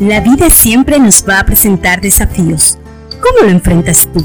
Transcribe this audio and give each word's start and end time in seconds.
La 0.00 0.20
vida 0.20 0.48
siempre 0.48 0.98
nos 0.98 1.28
va 1.28 1.40
a 1.40 1.44
presentar 1.44 2.00
desafíos. 2.00 2.78
¿Cómo 3.20 3.44
lo 3.44 3.50
enfrentas 3.50 4.08
tú? 4.10 4.24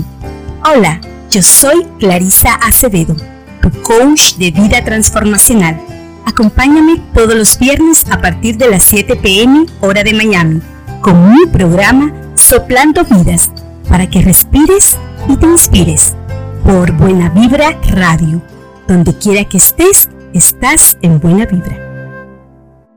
Hola, 0.74 1.01
yo 1.29 1.44
soy 1.44 1.86
Clarisa 2.00 2.54
Acevedo, 2.66 3.13
tu 3.61 3.69
coach 3.82 4.35
de 4.35 4.51
vida 4.51 4.85
transformacional. 4.85 5.77
Acompáñame 6.25 7.01
todos 7.14 7.35
los 7.35 7.59
viernes 7.59 8.05
a 8.09 8.21
partir 8.21 8.55
de 8.55 8.70
las 8.70 8.84
7 8.84 9.18
pm 9.18 9.66
hora 9.82 10.02
de 10.02 10.14
Miami 10.14 10.61
con 11.01 11.33
mi 11.33 11.45
programa 11.47 12.13
Soplando 12.35 13.03
Vidas 13.03 13.51
para 13.89 14.09
que 14.09 14.21
respires 14.21 14.95
y 15.27 15.35
te 15.35 15.45
inspires 15.45 16.15
por 16.63 16.93
Buena 16.93 17.27
Vibra 17.31 17.77
Radio. 17.89 18.41
Donde 18.87 19.13
quiera 19.17 19.43
que 19.43 19.57
estés, 19.57 20.07
estás 20.33 20.97
en 21.01 21.19
Buena 21.19 21.45
Vibra. 21.45 21.85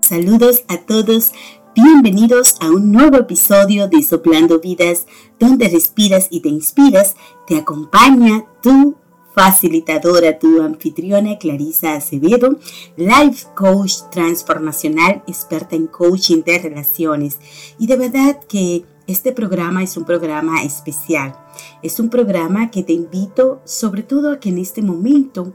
Saludos 0.09 0.63
a 0.69 0.79
todos 0.79 1.33
Bienvenidos 1.81 2.57
a 2.61 2.71
un 2.71 2.91
nuevo 2.91 3.19
episodio 3.19 3.87
de 3.87 4.03
Soplando 4.03 4.59
Vidas, 4.59 5.07
donde 5.39 5.69
respiras 5.69 6.27
y 6.29 6.41
te 6.41 6.49
inspiras. 6.49 7.15
Te 7.47 7.57
acompaña 7.57 8.47
tu 8.61 8.97
facilitadora, 9.33 10.41
tu 10.41 10.61
anfitriona 10.61 11.39
Clarisa 11.39 11.95
Acevedo, 11.95 12.59
life 12.97 13.47
coach 13.55 13.93
transformacional, 14.11 15.23
experta 15.29 15.77
en 15.77 15.87
coaching 15.87 16.43
de 16.43 16.59
relaciones. 16.59 17.39
Y 17.79 17.87
de 17.87 17.97
verdad 17.97 18.41
que 18.49 18.85
este 19.07 19.31
programa 19.31 19.85
es 19.85 19.97
un 19.97 20.05
programa 20.05 20.65
especial. 20.65 21.39
Es 21.85 22.01
un 22.01 22.11
programa 22.11 22.73
que 22.73 22.83
te 22.83 22.93
invito 22.93 23.61
sobre 23.63 24.03
todo 24.03 24.33
a 24.33 24.41
que 24.41 24.49
en 24.49 24.59
este 24.59 24.83
momento 24.83 25.53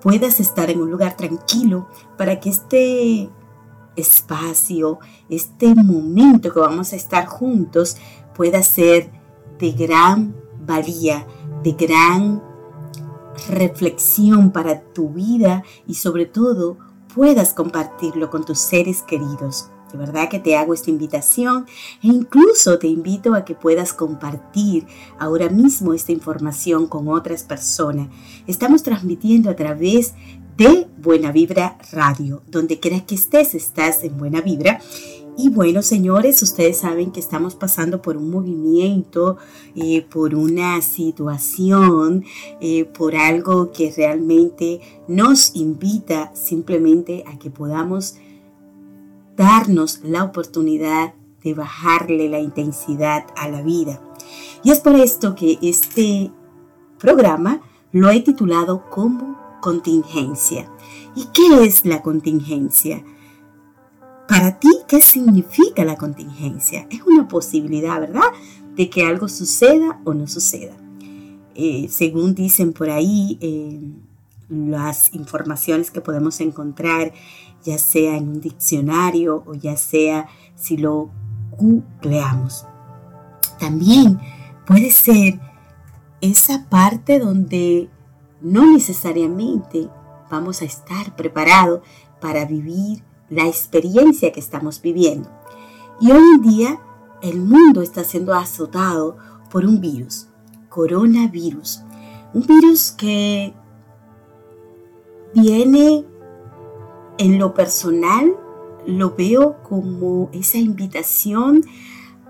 puedas 0.00 0.38
estar 0.38 0.70
en 0.70 0.80
un 0.80 0.92
lugar 0.92 1.16
tranquilo 1.16 1.88
para 2.16 2.38
que 2.38 2.50
este 2.50 3.28
espacio, 3.96 4.98
este 5.28 5.74
momento 5.74 6.52
que 6.52 6.60
vamos 6.60 6.92
a 6.92 6.96
estar 6.96 7.26
juntos 7.26 7.96
pueda 8.34 8.62
ser 8.62 9.10
de 9.58 9.72
gran 9.72 10.36
valía, 10.66 11.26
de 11.62 11.72
gran 11.72 12.42
reflexión 13.48 14.50
para 14.50 14.80
tu 14.80 15.10
vida 15.10 15.62
y 15.86 15.94
sobre 15.94 16.26
todo 16.26 16.78
puedas 17.14 17.54
compartirlo 17.54 18.30
con 18.30 18.44
tus 18.44 18.58
seres 18.58 19.02
queridos. 19.02 19.70
De 19.92 19.98
verdad 19.98 20.28
que 20.28 20.40
te 20.40 20.56
hago 20.56 20.74
esta 20.74 20.90
invitación 20.90 21.64
e 22.02 22.08
incluso 22.08 22.78
te 22.78 22.88
invito 22.88 23.34
a 23.34 23.44
que 23.44 23.54
puedas 23.54 23.92
compartir 23.92 24.86
ahora 25.18 25.48
mismo 25.48 25.94
esta 25.94 26.10
información 26.10 26.88
con 26.88 27.08
otras 27.08 27.44
personas. 27.44 28.08
Estamos 28.48 28.82
transmitiendo 28.82 29.48
a 29.48 29.54
través 29.56 30.14
de 30.56 30.88
Buena 30.98 31.32
Vibra 31.32 31.78
Radio. 31.92 32.42
Donde 32.48 32.80
quiera 32.80 33.04
que 33.04 33.14
estés, 33.14 33.54
estás 33.54 34.02
en 34.04 34.16
Buena 34.16 34.40
Vibra. 34.40 34.80
Y 35.38 35.50
bueno, 35.50 35.82
señores, 35.82 36.42
ustedes 36.42 36.78
saben 36.78 37.12
que 37.12 37.20
estamos 37.20 37.54
pasando 37.54 38.00
por 38.00 38.16
un 38.16 38.30
movimiento, 38.30 39.36
eh, 39.74 40.00
por 40.02 40.34
una 40.34 40.80
situación, 40.80 42.24
eh, 42.60 42.86
por 42.86 43.16
algo 43.16 43.70
que 43.70 43.92
realmente 43.94 44.80
nos 45.08 45.54
invita 45.54 46.34
simplemente 46.34 47.22
a 47.26 47.38
que 47.38 47.50
podamos 47.50 48.16
darnos 49.36 50.00
la 50.04 50.24
oportunidad 50.24 51.12
de 51.44 51.52
bajarle 51.52 52.30
la 52.30 52.40
intensidad 52.40 53.26
a 53.36 53.48
la 53.50 53.60
vida. 53.60 54.00
Y 54.64 54.70
es 54.70 54.80
por 54.80 54.94
esto 54.94 55.34
que 55.34 55.58
este 55.60 56.30
programa 56.98 57.60
lo 57.92 58.08
he 58.08 58.20
titulado 58.20 58.88
como 58.88 59.45
contingencia. 59.66 60.70
¿Y 61.16 61.24
qué 61.34 61.64
es 61.64 61.84
la 61.84 62.00
contingencia? 62.00 63.02
Para 64.28 64.60
ti, 64.60 64.68
¿qué 64.86 65.00
significa 65.00 65.84
la 65.84 65.96
contingencia? 65.96 66.86
Es 66.88 67.02
una 67.02 67.26
posibilidad, 67.26 67.98
¿verdad? 67.98 68.30
De 68.76 68.88
que 68.88 69.04
algo 69.04 69.26
suceda 69.26 70.00
o 70.04 70.14
no 70.14 70.28
suceda. 70.28 70.76
Eh, 71.56 71.88
según 71.90 72.36
dicen 72.36 72.74
por 72.74 72.90
ahí, 72.90 73.38
eh, 73.40 73.80
las 74.48 75.12
informaciones 75.14 75.90
que 75.90 76.00
podemos 76.00 76.40
encontrar, 76.40 77.12
ya 77.64 77.76
sea 77.78 78.16
en 78.16 78.28
un 78.28 78.40
diccionario 78.40 79.42
o 79.48 79.54
ya 79.54 79.76
sea 79.76 80.28
si 80.54 80.76
lo 80.76 81.10
googleamos. 81.58 82.66
También 83.58 84.20
puede 84.64 84.92
ser 84.92 85.40
esa 86.20 86.68
parte 86.68 87.18
donde 87.18 87.90
no 88.46 88.64
necesariamente 88.70 89.90
vamos 90.30 90.62
a 90.62 90.66
estar 90.66 91.16
preparados 91.16 91.80
para 92.20 92.44
vivir 92.44 93.02
la 93.28 93.44
experiencia 93.48 94.30
que 94.30 94.38
estamos 94.38 94.80
viviendo. 94.80 95.28
Y 96.00 96.12
hoy 96.12 96.22
en 96.36 96.42
día 96.42 96.80
el 97.22 97.40
mundo 97.40 97.82
está 97.82 98.04
siendo 98.04 98.34
azotado 98.34 99.16
por 99.50 99.64
un 99.64 99.80
virus, 99.80 100.28
coronavirus. 100.68 101.82
Un 102.34 102.46
virus 102.46 102.92
que 102.92 103.52
viene 105.34 106.04
en 107.18 107.38
lo 107.40 107.52
personal, 107.52 108.32
lo 108.86 109.16
veo 109.16 109.60
como 109.64 110.30
esa 110.32 110.58
invitación 110.58 111.64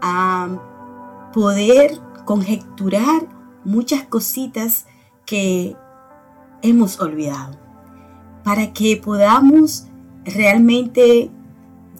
a 0.00 1.28
poder 1.34 2.00
conjecturar 2.24 3.28
muchas 3.64 4.04
cositas 4.04 4.86
que 5.26 5.76
hemos 6.68 7.00
olvidado, 7.00 7.58
para 8.44 8.72
que 8.72 8.96
podamos 8.96 9.86
realmente, 10.24 11.30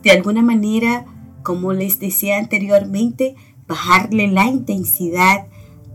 de 0.03 0.11
alguna 0.11 0.43
manera, 0.43 1.07
como 1.43 1.73
les 1.73 1.99
decía 1.99 2.39
anteriormente, 2.39 3.37
bajarle 3.67 4.29
la 4.29 4.47
intensidad 4.47 5.49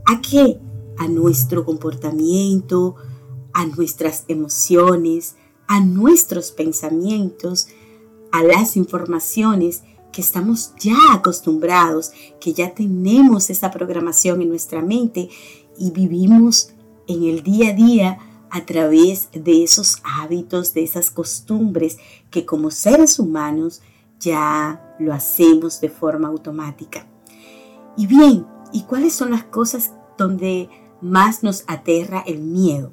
a 0.05 0.21
qué? 0.21 0.59
A 0.97 1.07
nuestro 1.07 1.65
comportamiento, 1.65 2.95
a 3.53 3.65
nuestras 3.65 4.25
emociones, 4.27 5.35
a 5.67 5.79
nuestros 5.79 6.51
pensamientos, 6.51 7.67
a 8.31 8.43
las 8.43 8.77
informaciones 8.77 9.83
que 10.11 10.21
estamos 10.21 10.73
ya 10.79 10.95
acostumbrados, 11.13 12.11
que 12.39 12.53
ya 12.53 12.73
tenemos 12.73 13.49
esa 13.49 13.71
programación 13.71 14.41
en 14.41 14.49
nuestra 14.49 14.81
mente 14.81 15.29
y 15.77 15.91
vivimos 15.91 16.73
en 17.07 17.23
el 17.23 17.43
día 17.43 17.69
a 17.69 17.73
día 17.73 18.17
a 18.51 18.65
través 18.65 19.29
de 19.31 19.63
esos 19.63 19.97
hábitos, 20.03 20.73
de 20.73 20.83
esas 20.83 21.09
costumbres 21.09 21.97
que 22.29 22.45
como 22.45 22.69
seres 22.69 23.17
humanos 23.17 23.81
ya 24.19 24.95
lo 24.99 25.13
hacemos 25.13 25.81
de 25.81 25.89
forma 25.89 26.27
automática. 26.27 27.07
Y 27.97 28.07
bien, 28.07 28.45
¿y 28.71 28.83
cuáles 28.83 29.13
son 29.13 29.31
las 29.31 29.43
cosas 29.43 29.93
donde 30.17 30.69
más 31.01 31.43
nos 31.43 31.63
aterra 31.67 32.23
el 32.27 32.39
miedo? 32.39 32.91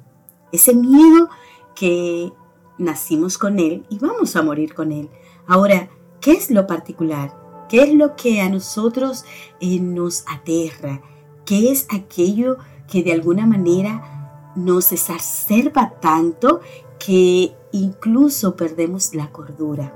Ese 0.51 0.73
miedo 0.73 1.29
que 1.75 2.31
nacimos 2.77 3.37
con 3.37 3.59
él 3.59 3.85
y 3.89 3.99
vamos 3.99 4.35
a 4.35 4.41
morir 4.41 4.73
con 4.73 4.91
él. 4.91 5.09
Ahora, 5.45 5.89
¿qué 6.21 6.31
es 6.31 6.49
lo 6.49 6.65
particular? 6.67 7.37
¿Qué 7.69 7.83
es 7.83 7.93
lo 7.93 8.15
que 8.15 8.41
a 8.41 8.49
nosotros 8.49 9.25
eh, 9.59 9.79
nos 9.79 10.23
aterra? 10.27 11.01
¿Qué 11.45 11.71
es 11.71 11.85
aquello 11.91 12.57
que 12.89 13.03
de 13.03 13.13
alguna 13.13 13.45
manera 13.45 14.18
nos 14.55 14.91
exacerba 14.91 15.93
tanto 15.99 16.61
que 16.97 17.55
incluso 17.71 18.55
perdemos 18.55 19.13
la 19.13 19.31
cordura. 19.31 19.93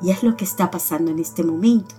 Y 0.00 0.10
es 0.10 0.22
lo 0.22 0.36
que 0.36 0.44
está 0.44 0.70
pasando 0.70 1.10
en 1.10 1.18
este 1.18 1.42
momento. 1.44 1.94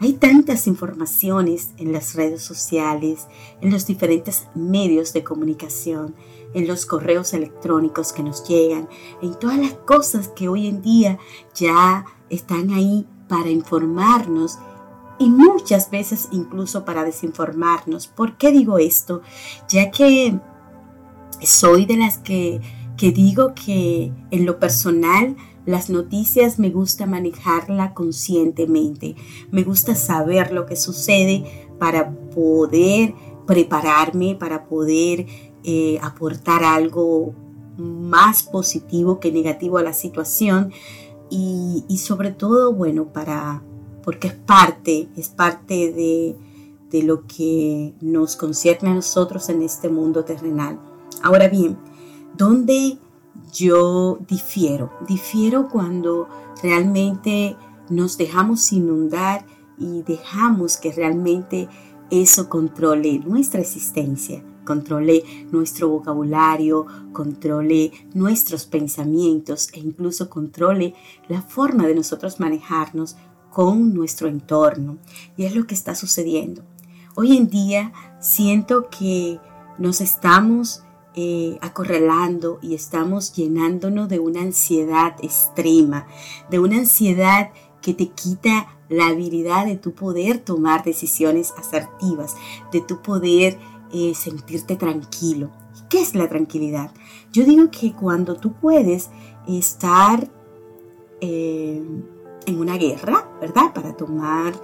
Hay 0.00 0.12
tantas 0.12 0.68
informaciones 0.68 1.70
en 1.76 1.92
las 1.92 2.14
redes 2.14 2.42
sociales, 2.42 3.26
en 3.60 3.72
los 3.72 3.86
diferentes 3.86 4.46
medios 4.54 5.12
de 5.12 5.24
comunicación, 5.24 6.14
en 6.54 6.68
los 6.68 6.86
correos 6.86 7.34
electrónicos 7.34 8.12
que 8.12 8.22
nos 8.22 8.46
llegan, 8.46 8.88
en 9.22 9.34
todas 9.34 9.58
las 9.58 9.74
cosas 9.74 10.28
que 10.28 10.48
hoy 10.48 10.68
en 10.68 10.82
día 10.82 11.18
ya 11.54 12.04
están 12.30 12.70
ahí 12.70 13.08
para 13.28 13.50
informarnos 13.50 14.58
y 15.18 15.30
muchas 15.30 15.90
veces 15.90 16.28
incluso 16.30 16.84
para 16.84 17.02
desinformarnos. 17.02 18.06
¿Por 18.06 18.36
qué 18.36 18.52
digo 18.52 18.78
esto? 18.78 19.22
Ya 19.68 19.90
que 19.90 20.38
soy 21.42 21.86
de 21.86 21.96
las 21.96 22.18
que, 22.18 22.60
digo 22.96 23.54
que 23.54 24.12
en 24.30 24.46
lo 24.46 24.58
personal 24.58 25.36
las 25.66 25.90
noticias 25.90 26.58
me 26.58 26.70
gusta 26.70 27.06
manejarla 27.06 27.94
conscientemente. 27.94 29.14
Me 29.50 29.62
gusta 29.62 29.94
saber 29.94 30.52
lo 30.52 30.66
que 30.66 30.76
sucede 30.76 31.68
para 31.78 32.10
poder 32.10 33.14
prepararme, 33.46 34.34
para 34.34 34.66
poder 34.66 35.26
eh, 35.64 35.98
aportar 36.02 36.64
algo 36.64 37.34
más 37.76 38.42
positivo 38.42 39.20
que 39.20 39.30
negativo 39.30 39.78
a 39.78 39.82
la 39.82 39.92
situación 39.92 40.72
y, 41.30 41.84
y, 41.88 41.98
sobre 41.98 42.32
todo, 42.32 42.72
bueno, 42.72 43.12
para, 43.12 43.62
porque 44.02 44.28
es 44.28 44.34
parte, 44.34 45.08
es 45.16 45.28
parte 45.28 45.92
de, 45.92 46.36
de 46.90 47.02
lo 47.02 47.26
que 47.26 47.94
nos 48.00 48.36
concierne 48.36 48.90
a 48.90 48.94
nosotros 48.94 49.48
en 49.48 49.62
este 49.62 49.88
mundo 49.88 50.24
terrenal. 50.24 50.80
Ahora 51.22 51.48
bien, 51.48 51.78
¿dónde 52.36 52.98
yo 53.52 54.18
difiero? 54.28 54.92
Difiero 55.06 55.68
cuando 55.68 56.28
realmente 56.62 57.56
nos 57.88 58.18
dejamos 58.18 58.72
inundar 58.72 59.46
y 59.78 60.02
dejamos 60.02 60.76
que 60.76 60.92
realmente 60.92 61.68
eso 62.10 62.48
controle 62.48 63.18
nuestra 63.20 63.60
existencia, 63.60 64.42
controle 64.64 65.22
nuestro 65.50 65.88
vocabulario, 65.88 66.86
controle 67.12 67.92
nuestros 68.14 68.66
pensamientos 68.66 69.68
e 69.72 69.80
incluso 69.80 70.28
controle 70.28 70.94
la 71.28 71.42
forma 71.42 71.86
de 71.86 71.94
nosotros 71.94 72.40
manejarnos 72.40 73.16
con 73.50 73.94
nuestro 73.94 74.28
entorno. 74.28 74.98
Y 75.36 75.44
es 75.44 75.54
lo 75.54 75.66
que 75.66 75.74
está 75.74 75.94
sucediendo. 75.94 76.62
Hoy 77.14 77.36
en 77.36 77.48
día 77.48 77.92
siento 78.20 78.88
que 78.90 79.40
nos 79.78 80.00
estamos 80.00 80.82
eh, 81.14 81.58
acorralando 81.60 82.58
y 82.62 82.74
estamos 82.74 83.32
llenándonos 83.32 84.08
de 84.08 84.18
una 84.18 84.42
ansiedad 84.42 85.16
extrema, 85.22 86.06
de 86.50 86.58
una 86.58 86.76
ansiedad 86.76 87.50
que 87.82 87.94
te 87.94 88.08
quita 88.08 88.78
la 88.88 89.08
habilidad 89.08 89.66
de 89.66 89.76
tu 89.76 89.92
poder 89.92 90.38
tomar 90.38 90.84
decisiones 90.84 91.54
asertivas, 91.56 92.36
de 92.72 92.80
tu 92.80 93.02
poder 93.02 93.58
eh, 93.92 94.14
sentirte 94.14 94.76
tranquilo. 94.76 95.50
¿Qué 95.88 96.00
es 96.00 96.14
la 96.14 96.28
tranquilidad? 96.28 96.92
Yo 97.32 97.44
digo 97.44 97.70
que 97.70 97.92
cuando 97.92 98.36
tú 98.36 98.52
puedes 98.52 99.10
estar 99.46 100.28
eh, 101.20 101.82
en 102.46 102.60
una 102.60 102.76
guerra, 102.76 103.28
¿verdad? 103.40 103.72
Para 103.74 103.96
tomar 103.96 104.54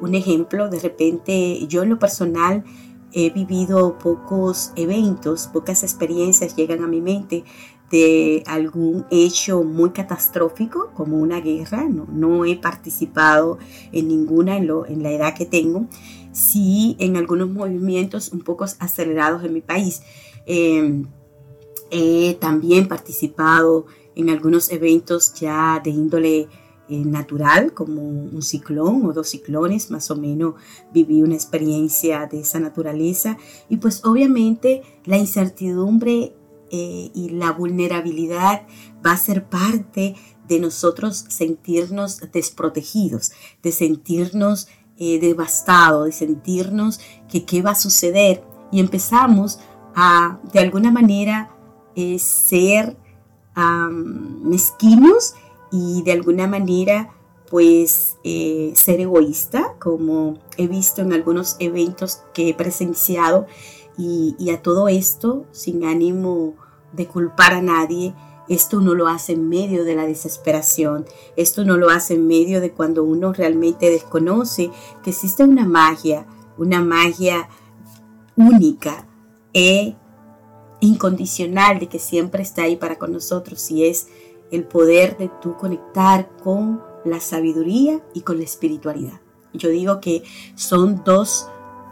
un 0.00 0.14
ejemplo, 0.14 0.68
de 0.68 0.78
repente 0.78 1.66
yo 1.66 1.82
en 1.82 1.90
lo 1.90 1.98
personal 1.98 2.64
he 3.12 3.30
vivido 3.30 3.98
pocos 3.98 4.72
eventos, 4.76 5.48
pocas 5.48 5.82
experiencias 5.82 6.56
llegan 6.56 6.82
a 6.84 6.86
mi 6.86 7.00
mente 7.00 7.44
de 7.90 8.44
algún 8.46 9.04
hecho 9.10 9.64
muy 9.64 9.90
catastrófico 9.90 10.92
como 10.94 11.18
una 11.18 11.40
guerra. 11.40 11.88
No, 11.88 12.44
he 12.44 12.56
participado 12.56 13.58
en 13.92 14.08
ninguna 14.08 14.56
en, 14.56 14.68
lo, 14.68 14.86
en 14.86 15.02
la 15.02 15.10
edad 15.10 15.34
que 15.34 15.46
tengo. 15.46 15.86
Sí 16.32 16.96
en 17.00 17.16
algunos 17.16 17.50
movimientos 17.50 18.30
un 18.32 18.40
poco 18.40 18.64
acelerados 18.64 19.42
en 19.44 19.52
mi 19.54 19.60
país. 19.60 20.02
Em, 20.46 21.06
he 21.90 22.34
también 22.34 22.86
participado 22.86 23.86
en 24.14 24.30
algunos 24.30 24.70
eventos 24.70 25.34
ya 25.34 25.80
de 25.82 25.90
índole 25.90 26.48
eh, 26.90 27.04
natural, 27.04 27.72
como 27.72 28.02
un 28.02 28.42
ciclón 28.42 29.06
o 29.06 29.12
dos 29.12 29.28
ciclones, 29.28 29.92
más 29.92 30.10
o 30.10 30.16
menos 30.16 30.54
viví 30.92 31.22
una 31.22 31.36
experiencia 31.36 32.26
de 32.26 32.40
esa 32.40 32.58
naturaleza. 32.58 33.38
Y 33.68 33.76
pues 33.76 34.04
obviamente 34.04 34.82
la 35.04 35.16
incertidumbre 35.16 36.34
eh, 36.72 37.10
y 37.14 37.28
la 37.28 37.52
vulnerabilidad 37.52 38.66
va 39.06 39.12
a 39.12 39.16
ser 39.16 39.44
parte 39.44 40.16
de 40.48 40.58
nosotros 40.58 41.26
sentirnos 41.28 42.18
desprotegidos, 42.32 43.30
de 43.62 43.70
sentirnos 43.70 44.66
eh, 44.98 45.20
devastados, 45.20 46.06
de 46.06 46.12
sentirnos 46.12 46.98
que 47.30 47.44
qué 47.44 47.62
va 47.62 47.70
a 47.70 47.76
suceder. 47.76 48.42
Y 48.72 48.80
empezamos 48.80 49.60
a, 49.94 50.40
de 50.52 50.58
alguna 50.58 50.90
manera, 50.90 51.54
ser 52.18 52.96
mezquinos 54.42 55.34
y 55.70 56.02
de 56.02 56.12
alguna 56.12 56.46
manera 56.46 57.14
pues 57.48 58.16
eh, 58.22 58.72
ser 58.76 59.00
egoísta, 59.00 59.74
como 59.80 60.38
he 60.56 60.68
visto 60.68 61.02
en 61.02 61.12
algunos 61.12 61.56
eventos 61.58 62.22
que 62.32 62.48
he 62.48 62.54
presenciado, 62.54 63.46
y, 64.02 64.50
a 64.50 64.62
todo 64.62 64.88
esto, 64.88 65.44
sin 65.50 65.84
ánimo 65.84 66.54
de 66.92 67.06
culpar 67.06 67.52
a 67.52 67.60
nadie, 67.60 68.14
esto 68.48 68.80
no 68.80 68.94
lo 68.94 69.08
hace 69.08 69.34
en 69.34 69.48
medio 69.48 69.84
de 69.84 69.94
la 69.94 70.06
desesperación, 70.06 71.04
esto 71.36 71.64
no 71.64 71.76
lo 71.76 71.90
hace 71.90 72.14
en 72.14 72.26
medio 72.26 72.60
de 72.60 72.72
cuando 72.72 73.04
uno 73.04 73.32
realmente 73.32 73.90
desconoce 73.90 74.70
que 75.02 75.10
existe 75.10 75.44
una 75.44 75.66
magia, 75.66 76.26
una 76.56 76.80
magia 76.80 77.48
única 78.36 79.06
e 79.52 79.96
incondicional 80.80 81.78
de 81.78 81.88
que 81.88 81.98
siempre 81.98 82.42
está 82.42 82.62
ahí 82.62 82.76
para 82.76 82.98
con 82.98 83.12
nosotros 83.12 83.70
y 83.70 83.84
es 83.84 84.08
el 84.50 84.64
poder 84.64 85.16
de 85.18 85.30
tú 85.40 85.56
conectar 85.56 86.30
con 86.42 86.82
la 87.04 87.20
sabiduría 87.20 88.00
y 88.14 88.22
con 88.22 88.38
la 88.38 88.44
espiritualidad. 88.44 89.20
Yo 89.52 89.68
digo 89.68 90.00
que 90.00 90.22
son 90.54 91.02
dos 91.04 91.48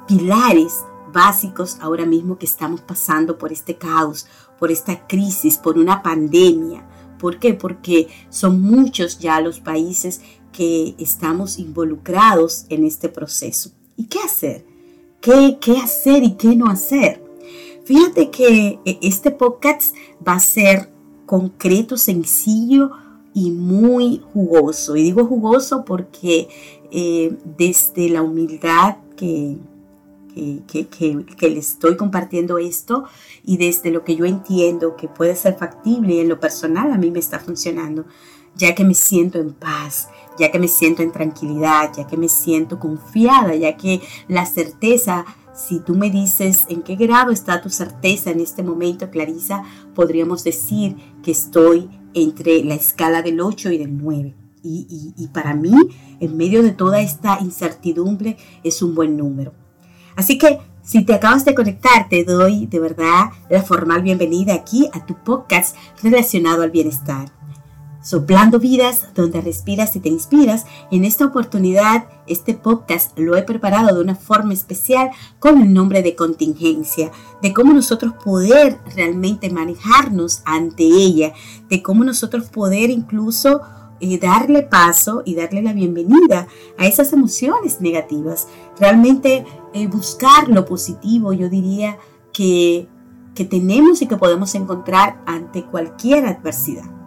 pilares 0.07 0.85
básicos 1.13 1.79
ahora 1.81 2.07
mismo 2.07 2.39
que 2.39 2.47
estamos 2.47 2.81
pasando 2.81 3.39
por 3.39 3.53
este 3.53 3.77
caos, 3.77 4.27
por 4.59 4.71
esta 4.71 5.07
crisis, 5.07 5.57
por 5.57 5.79
una 5.79 6.03
pandemia. 6.03 6.87
¿Por 7.19 7.39
qué? 7.39 7.55
Porque 7.55 8.09
son 8.31 8.61
muchos 8.63 9.19
ya 9.19 9.41
los 9.41 9.61
países 9.61 10.21
que 10.53 10.95
estamos 10.99 11.59
involucrados 11.59 12.67
en 12.69 12.85
este 12.85 13.09
proceso. 13.09 13.71
¿Y 13.97 14.07
qué 14.07 14.21
hacer? 14.21 14.65
¿Qué, 15.21 15.59
qué 15.61 15.79
hacer 15.79 16.23
y 16.23 16.35
qué 16.35 16.55
no 16.55 16.67
hacer? 16.67 17.25
Fíjate 17.85 18.31
que 18.31 18.79
eh, 18.85 18.99
este 19.03 19.31
podcast 19.31 19.95
va 20.27 20.35
a 20.35 20.41
ser 20.41 20.93
concreto, 21.29 21.97
sencillo 21.97 22.91
y 23.35 23.53
muy 23.53 24.21
jugoso. 24.33 24.97
Y 24.97 25.03
digo 25.05 25.27
jugoso 25.27 25.85
porque 25.85 26.49
eh, 26.91 27.37
desde 27.57 28.09
la 28.09 28.23
humildad 28.23 28.97
que, 29.17 29.59
que, 30.67 30.87
que, 30.87 31.51
le 31.51 31.59
estoy 31.59 31.97
compartiendo 31.97 32.59
esto 32.59 33.05
y 33.45 33.59
desde 33.59 33.91
lo 33.91 34.05
que 34.05 34.17
yo 34.17 34.25
entiendo 34.25 34.97
que 34.97 35.07
puede 35.07 35.37
ser 35.37 35.57
factible 35.57 36.15
y 36.15 36.21
en 36.21 36.29
lo 36.29 36.41
personal 36.41 36.93
a 36.93 36.99
mí 36.99 37.11
me 37.11 37.19
está 37.19 37.39
funcionando, 37.39 38.07
ya 38.57 38.75
que 38.75 38.85
me 38.85 38.95
siento 38.95 39.39
en 39.39 39.53
paz, 39.53 40.09
ya 40.39 40.51
que 40.51 40.59
me 40.59 40.69
siento 40.69 41.03
en 41.03 41.13
tranquilidad, 41.13 41.93
ya 41.95 42.07
que 42.07 42.17
me 42.17 42.29
siento 42.29 42.79
confiada, 42.79 43.55
ya 43.55 43.77
que 43.77 44.01
la 44.29 44.47
certeza 44.47 45.27
si 45.59 45.81
tú 45.81 45.97
me 45.97 46.09
dices 46.11 46.67
en 46.69 46.83
qué 46.83 46.95
grado 46.95 47.33
está 47.33 47.61
tu 47.61 47.69
certeza 47.69 48.31
en 48.31 48.41
este 48.41 48.63
momento, 48.63 49.11
Clarisa, 49.11 49.65
podríamos 49.95 50.45
decir 50.45 50.97
que 51.23 51.33
estoy 51.33 51.91
entre 52.15 52.63
la 52.63 52.75
escala 52.75 53.23
del 53.23 53.41
8 53.41 53.73
y 53.73 53.79
del 53.79 53.99
9. 53.99 54.37
Y, 54.63 55.29
para 55.33 55.55
mí, 55.55 55.73
en 56.21 56.37
medio 56.37 56.63
de 56.63 56.73
toda 56.73 57.01
esta 57.01 57.39
incertidumbre, 57.41 58.37
es 58.63 58.83
un 58.83 58.95
buen 58.95 59.17
número. 59.17 59.55
Así 60.15 60.37
que 60.37 60.59
si 60.83 61.05
te 61.05 61.15
acabas 61.15 61.45
de 61.45 61.55
conectar, 61.55 62.09
te 62.09 62.25
doy 62.25 62.67
de 62.67 62.79
verdad 62.79 63.31
la 63.49 63.63
formal 63.63 64.03
bienvenida 64.03 64.55
aquí 64.55 64.89
a 64.93 65.07
tu 65.07 65.15
podcast 65.25 65.75
relacionado 66.03 66.63
al 66.63 66.71
bienestar. 66.71 67.38
Soplando 68.09 68.59
vidas 68.59 69.09
donde 69.15 69.43
respiras 69.43 69.95
y 69.95 70.01
te 70.01 70.09
inspiras, 70.09 70.65
en 70.91 71.05
esta 71.05 71.27
oportunidad 71.27 72.07
este 72.27 72.55
podcast 72.55 73.19
lo 73.19 73.37
he 73.37 73.43
preparado 73.43 73.95
de 73.95 74.01
una 74.01 74.15
forma 74.15 74.55
especial 74.55 75.11
con 75.39 75.61
el 75.61 75.75
nombre 75.75 76.01
de 76.01 76.17
contingencia, 76.17 77.11
de 77.43 77.53
cómo 77.53 77.75
nosotros 77.75 78.15
poder 78.25 78.79
realmente 78.97 79.51
manejarnos 79.51 80.41
ante 80.47 80.85
ella, 80.85 81.35
de 81.69 81.83
cómo 81.83 82.03
nosotros 82.03 82.47
poder 82.47 82.89
incluso 82.89 83.61
eh, 84.01 84.19
darle 84.19 84.63
paso 84.63 85.23
y 85.27 85.35
darle 85.35 85.61
la 85.61 85.75
bienvenida 85.75 86.49
a 86.79 86.87
esas 86.87 87.13
emociones 87.13 87.83
negativas. 87.83 88.49
Realmente 88.81 89.45
eh, 89.75 89.87
buscar 89.87 90.49
lo 90.49 90.65
positivo, 90.65 91.35
yo 91.35 91.51
diría 91.51 91.99
que, 92.33 92.89
que 93.35 93.45
tenemos 93.45 94.01
y 94.01 94.07
que 94.07 94.17
podemos 94.17 94.55
encontrar 94.55 95.23
ante 95.27 95.63
cualquier 95.67 96.25
adversidad. 96.25 96.98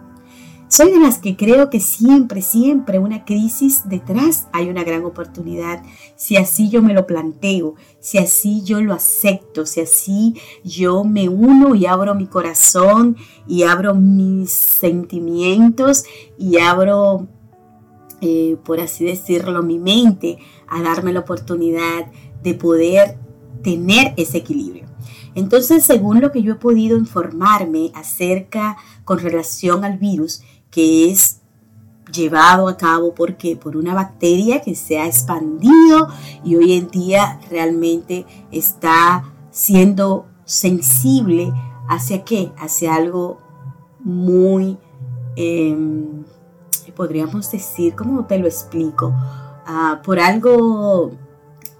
Soy 0.71 0.89
de 0.89 1.01
las 1.01 1.17
que 1.17 1.35
creo 1.35 1.69
que 1.69 1.81
siempre, 1.81 2.41
siempre 2.41 2.97
una 2.97 3.25
crisis 3.25 3.89
detrás 3.89 4.47
hay 4.53 4.69
una 4.69 4.85
gran 4.85 5.03
oportunidad. 5.03 5.83
Si 6.15 6.37
así 6.37 6.69
yo 6.69 6.81
me 6.81 6.93
lo 6.93 7.05
planteo, 7.05 7.75
si 7.99 8.19
así 8.19 8.63
yo 8.63 8.79
lo 8.79 8.93
acepto, 8.93 9.65
si 9.65 9.81
así 9.81 10.35
yo 10.63 11.03
me 11.03 11.27
uno 11.27 11.75
y 11.75 11.87
abro 11.87 12.15
mi 12.15 12.25
corazón 12.25 13.17
y 13.49 13.63
abro 13.63 13.95
mis 13.95 14.49
sentimientos 14.49 16.05
y 16.37 16.57
abro, 16.59 17.27
eh, 18.21 18.55
por 18.63 18.79
así 18.79 19.03
decirlo, 19.03 19.63
mi 19.63 19.77
mente 19.77 20.37
a 20.69 20.81
darme 20.81 21.11
la 21.11 21.19
oportunidad 21.19 22.09
de 22.43 22.53
poder 22.53 23.17
tener 23.61 24.13
ese 24.15 24.37
equilibrio. 24.37 24.85
Entonces, 25.35 25.83
según 25.83 26.21
lo 26.21 26.31
que 26.31 26.41
yo 26.41 26.53
he 26.53 26.57
podido 26.57 26.97
informarme 26.97 27.91
acerca 27.93 28.77
con 29.05 29.19
relación 29.19 29.85
al 29.85 29.97
virus, 29.97 30.43
que 30.71 31.11
es 31.11 31.41
llevado 32.11 32.67
a 32.67 32.77
cabo 32.77 33.13
porque 33.13 33.55
por 33.55 33.77
una 33.77 33.93
bacteria 33.93 34.61
que 34.61 34.75
se 34.75 34.99
ha 34.99 35.05
expandido 35.05 36.07
y 36.43 36.55
hoy 36.55 36.73
en 36.73 36.89
día 36.89 37.39
realmente 37.49 38.25
está 38.51 39.23
siendo 39.51 40.25
sensible 40.45 41.53
hacia 41.87 42.23
qué, 42.23 42.51
hacia 42.57 42.95
algo 42.95 43.37
muy, 43.99 44.77
em, 45.35 46.23
podríamos 46.95 47.51
decir, 47.51 47.95
¿cómo 47.95 48.25
te 48.25 48.37
lo 48.37 48.47
explico? 48.47 49.13
Ah, 49.65 50.01
por 50.03 50.19
algo 50.19 51.11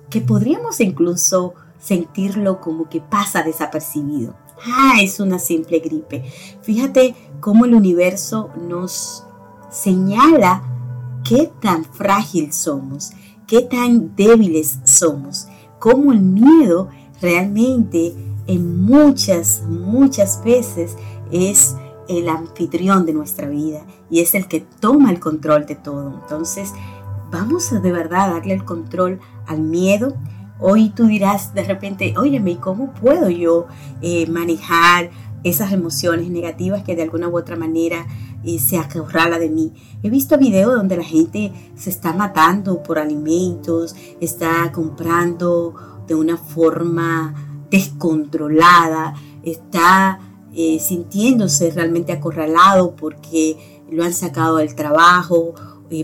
que 0.10 0.21
podríamos 0.21 0.79
incluso 0.79 1.53
sentirlo 1.79 2.62
como 2.62 2.89
que 2.89 3.01
pasa 3.01 3.43
desapercibido. 3.43 4.36
Ah, 4.65 4.96
es 5.01 5.20
una 5.20 5.39
simple 5.39 5.80
gripe. 5.80 6.24
Fíjate 6.62 7.15
cómo 7.39 7.65
el 7.65 7.74
universo 7.74 8.50
nos 8.68 9.24
señala 9.72 10.63
qué 11.27 11.51
tan 11.62 11.86
frágil 11.86 12.53
somos, 12.53 13.12
qué 13.48 13.62
tan 13.62 14.15
débiles 14.15 14.80
somos, 14.84 15.48
cómo 15.80 16.12
el 16.12 16.22
miedo 16.22 16.89
realmente 17.22 18.13
en 18.48 18.84
muchas, 18.84 19.63
muchas 19.68 20.44
veces 20.44 20.96
es 21.32 21.75
el 22.08 22.27
anfitrión 22.27 23.06
de 23.06 23.13
nuestra 23.13 23.48
vida 23.48 23.86
y 24.10 24.20
es 24.20 24.36
el 24.36 24.48
que 24.48 24.62
toma 24.80 25.12
el 25.12 25.20
control 25.20 25.65
de 25.65 25.75
todo. 25.75 26.20
Entonces, 26.22 26.74
vamos 27.32 27.72
a 27.72 27.80
de 27.80 27.91
verdad 27.91 28.34
darle 28.34 28.53
el 28.53 28.65
control 28.65 29.20
al 29.48 29.62
miedo. 29.62 30.13
Hoy 30.63 30.89
tú 30.89 31.08
dirás 31.08 31.56
de 31.56 31.63
repente, 31.63 32.13
óyeme, 32.20 32.60
¿cómo 32.60 32.94
puedo 32.94 33.32
yo 33.32 33.65
eh, 34.00 34.27
manejar 34.30 35.10
esas 35.44 35.72
emociones 35.72 36.30
negativas 36.30 36.84
que 36.84 36.96
de 36.96 37.01
alguna 37.01 37.30
u 37.30 37.36
otra 37.36 37.56
manera 37.56 38.06
eh, 38.44 38.60
se 38.60 38.77
acorrala 38.77 39.39
de 39.39 39.50
mí? 39.50 39.74
He 40.03 40.12
visto 40.12 40.38
videos 40.38 40.75
donde 40.75 40.98
la 40.98 41.03
gente 41.03 41.51
se 41.75 41.89
está 41.89 42.13
matando 42.13 42.84
por 42.84 43.00
alimentos, 43.00 43.96
está 44.20 44.72
comprando 44.72 45.74
de 46.06 46.13
una 46.13 46.38
forma 46.38 47.34
descontrolada, 47.72 49.15
está 49.41 50.20
eh, 50.53 50.77
sintiéndose 50.80 51.72
realmente 51.72 52.12
acorralado 52.12 52.96
porque 52.96 53.82
lo 53.89 54.03
han 54.03 54.13
sacado 54.13 54.58
del 54.58 54.75
trabajo, 54.75 55.56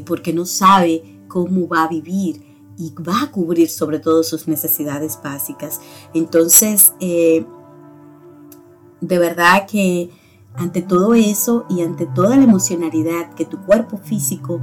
porque 0.04 0.34
no 0.34 0.46
sabe 0.48 1.22
cómo 1.28 1.68
va 1.68 1.84
a 1.84 1.88
vivir 1.88 2.47
y 2.78 2.94
va 3.02 3.24
a 3.24 3.32
cubrir 3.32 3.70
sobre 3.70 4.00
todo 4.00 4.24
sus 4.24 4.48
necesidades 4.48 5.20
básicas. 5.24 5.82
Entonces, 6.14 6.94
eh, 7.00 7.46
de 9.02 9.20
verdad 9.20 9.66
que 9.68 10.12
ante 10.56 10.82
todo 10.82 11.14
eso 11.14 11.66
y 11.70 11.82
ante 11.82 12.06
toda 12.06 12.36
la 12.36 12.44
emocionalidad 12.44 13.34
que 13.34 13.46
tu 13.46 13.62
cuerpo 13.64 13.98
físico 13.98 14.62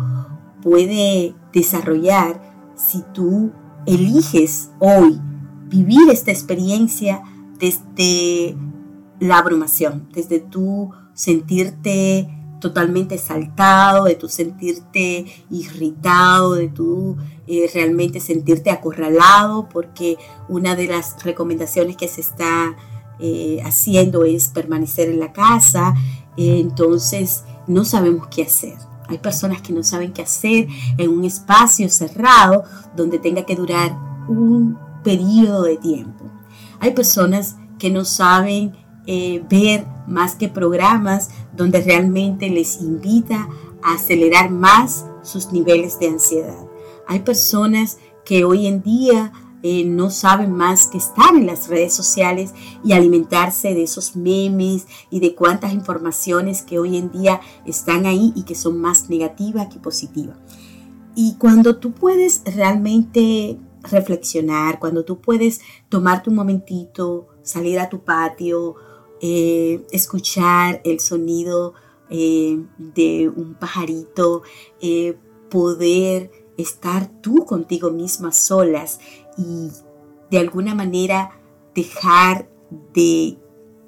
puede 0.63 1.35
desarrollar, 1.53 2.73
si 2.75 3.03
tú 3.13 3.53
eliges 3.87 4.71
hoy 4.81 5.21
vivir 5.69 6.11
esta 6.11 6.31
experiencia 6.31 7.23
desde 7.59 8.57
la 9.21 9.39
abrumación, 9.39 10.09
desde 10.13 10.41
tú 10.41 10.91
sentirte 11.15 12.29
totalmente 12.65 13.19
saltado, 13.19 14.05
de 14.05 14.15
tu 14.15 14.27
sentirte 14.27 15.27
irritado, 15.51 16.55
de 16.55 16.69
tu 16.69 17.19
eh, 17.47 17.71
realmente 17.75 18.21
sentirte 18.21 18.71
acorralado, 18.71 19.69
porque 19.69 20.17
una 20.49 20.75
de 20.75 20.87
las 20.87 21.23
recomendaciones 21.23 21.99
que 21.99 22.09
se 22.09 22.23
está 22.23 22.75
eh, 23.19 23.61
haciendo 23.67 24.25
es 24.25 24.49
permanecer 24.49 25.11
en 25.11 25.21
la 25.21 25.35
casa, 25.35 25.95
entonces 26.39 27.45
no 27.67 27.85
sabemos 27.85 28.29
qué 28.29 28.45
hacer. 28.45 28.79
Hay 29.09 29.19
personas 29.19 29.61
que 29.61 29.75
no 29.75 29.83
saben 29.83 30.15
qué 30.15 30.23
hacer 30.23 30.67
en 30.97 31.11
un 31.11 31.27
espacio 31.27 31.91
cerrado 31.91 32.65
donde 32.97 33.19
tenga 33.19 33.45
que 33.45 33.57
durar 33.57 33.95
un 34.27 34.79
periodo 35.03 35.65
de 35.65 35.77
tiempo. 35.77 36.25
Hay 36.81 36.93
personas 36.93 37.57
que 37.79 37.91
no 37.91 38.07
saben 38.07 38.73
eh, 39.07 39.45
ver 39.49 39.87
más 40.07 40.35
que 40.35 40.49
programas 40.49 41.31
donde 41.57 41.81
realmente 41.81 42.49
les 42.49 42.81
invita 42.81 43.49
a 43.83 43.95
acelerar 43.95 44.51
más 44.51 45.07
sus 45.23 45.53
niveles 45.53 45.99
de 45.99 46.09
ansiedad. 46.09 46.67
Hay 47.07 47.21
personas 47.21 47.99
que 48.25 48.45
hoy 48.45 48.67
en 48.67 48.83
día 48.83 49.33
eh, 49.63 49.85
no 49.85 50.11
saben 50.11 50.53
más 50.53 50.89
que 50.89 50.99
estar 50.99 51.35
en 51.35 51.47
las 51.47 51.69
redes 51.69 51.95
sociales 51.95 52.53
y 52.85 52.93
alimentarse 52.93 53.73
de 53.75 53.83
esos 53.83 54.15
memes 54.15 54.87
y 55.11 55.21
de 55.21 55.35
cuántas 55.35 55.73
informaciones 55.73 56.61
que 56.61 56.79
hoy 56.79 56.99
en 56.99 57.11
día 57.11 57.41
están 57.65 58.05
ahí 58.05 58.33
y 58.37 58.43
que 58.43 58.55
son 58.55 58.79
más 58.79 59.09
negativas 59.09 59.69
que 59.69 59.79
positivas. 59.79 60.37
Y 61.15 61.37
cuando 61.39 61.77
tú 61.77 61.93
puedes 61.93 62.43
realmente 62.45 63.59
reflexionar, 63.83 64.79
cuando 64.79 65.05
tú 65.05 65.21
puedes 65.21 65.61
tomarte 65.89 66.29
un 66.29 66.37
momentito, 66.37 67.29
salir 67.43 67.79
a 67.79 67.89
tu 67.89 68.05
patio, 68.05 68.75
eh, 69.27 69.87
escuchar 69.91 70.83
el 70.85 71.01
sonido 71.01 71.73
eh, 72.11 72.63
de 72.77 73.33
un 73.35 73.55
pajarito, 73.55 74.43
eh, 74.83 75.17
poder 75.49 76.31
estar 76.59 77.09
tú 77.23 77.47
contigo 77.47 77.91
misma 77.91 78.33
solas 78.33 79.01
y 79.39 79.71
de 80.31 80.39
alguna 80.39 80.75
manera 80.75 81.41
dejar 81.75 82.51
de 82.93 83.39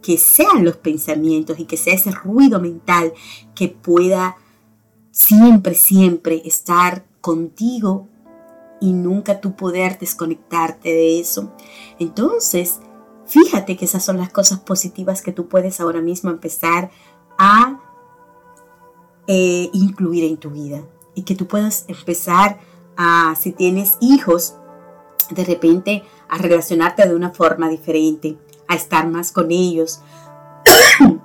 que 0.00 0.16
sean 0.16 0.64
los 0.64 0.78
pensamientos 0.78 1.58
y 1.58 1.66
que 1.66 1.76
sea 1.76 1.92
ese 1.92 2.12
ruido 2.12 2.58
mental 2.58 3.12
que 3.54 3.68
pueda 3.68 4.38
siempre, 5.10 5.74
siempre 5.74 6.40
estar 6.46 7.04
contigo 7.20 8.08
y 8.80 8.94
nunca 8.94 9.42
tú 9.42 9.54
poder 9.54 9.98
desconectarte 9.98 10.88
de 10.88 11.20
eso. 11.20 11.52
Entonces, 11.98 12.80
fíjate 13.26 13.76
que 13.76 13.85
esas 13.85 14.04
son 14.04 14.18
las 14.18 14.30
cosas 14.30 14.61
positivas 14.61 15.23
que 15.23 15.33
tú 15.33 15.49
puedes 15.49 15.80
ahora 15.80 16.00
mismo 16.00 16.30
empezar 16.30 16.90
a 17.38 17.80
eh, 19.26 19.71
incluir 19.73 20.25
en 20.25 20.37
tu 20.37 20.50
vida 20.50 20.83
y 21.14 21.23
que 21.23 21.35
tú 21.35 21.47
puedas 21.47 21.85
empezar 21.88 22.59
a, 22.97 23.35
si 23.38 23.52
tienes 23.52 23.97
hijos, 24.00 24.56
de 25.30 25.45
repente 25.45 26.04
a 26.28 26.38
relacionarte 26.38 27.06
de 27.09 27.14
una 27.14 27.30
forma 27.30 27.68
diferente, 27.68 28.38
a 28.68 28.75
estar 28.75 29.09
más 29.09 29.33
con 29.33 29.50
ellos, 29.50 30.00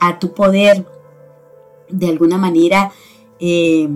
a 0.00 0.18
tu 0.18 0.32
poder 0.32 0.86
de 1.90 2.08
alguna 2.08 2.38
manera 2.38 2.92
eh, 3.40 3.88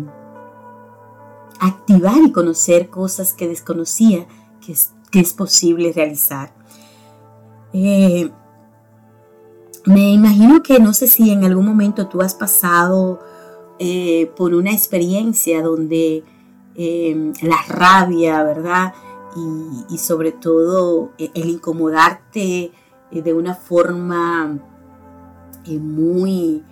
activar 1.61 2.17
y 2.25 2.33
conocer 2.33 2.91
cosas 2.91 3.33
que 3.33 3.49
desconocía 3.49 4.27
que 4.65 4.73
es, 4.73 4.93
que 5.11 5.21
es 5.21 5.33
posible 5.33 5.93
realizar. 5.93 6.62
Eh, 7.73 8.31
me 9.87 10.13
imagino 10.13 10.63
que 10.63 10.79
no 10.79 10.93
sé 10.93 11.07
si 11.07 11.31
en 11.31 11.45
algún 11.45 11.67
momento 11.67 12.09
tú 12.09 12.21
has 12.21 12.35
pasado 12.35 13.21
eh, 13.79 14.31
por 14.37 14.55
una 14.55 14.73
experiencia 14.73 15.63
donde 15.63 16.23
eh, 16.77 17.33
la 17.43 17.57
rabia, 17.69 18.43
¿verdad? 18.43 18.95
Y, 19.89 19.97
sobre 19.97 20.33
todo 20.33 21.13
el 21.19 21.49
incomodarte 21.49 22.71
de 23.11 23.33
una 23.33 23.55
forma 23.55 24.59
muy, 25.67 26.63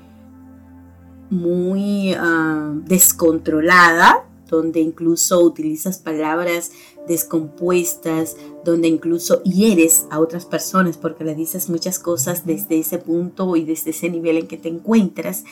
muy 1.30 2.12
ah, 2.12 2.71
descontrolada, 2.85 4.25
donde 4.50 4.80
incluso 4.80 5.40
utilizas 5.40 5.99
palabras 5.99 6.73
descompuestas, 7.07 8.37
donde 8.64 8.88
incluso 8.88 9.42
hieres 9.42 10.07
a 10.11 10.21
otras 10.21 10.45
personas 10.45 10.97
porque 10.97 11.25
le 11.25 11.35
dices 11.35 11.71
muchas 11.71 11.99
cosas 11.99 12.47
desde 12.47 12.78
ese 12.78 12.99
punto 12.99 13.57
y 13.57 13.64
desde 13.64 13.90
ese 13.90 14.11
nivel 14.11 14.38
en 14.38 14.47
que 14.47 14.57
te 14.57 14.69
encuentras. 14.69 15.45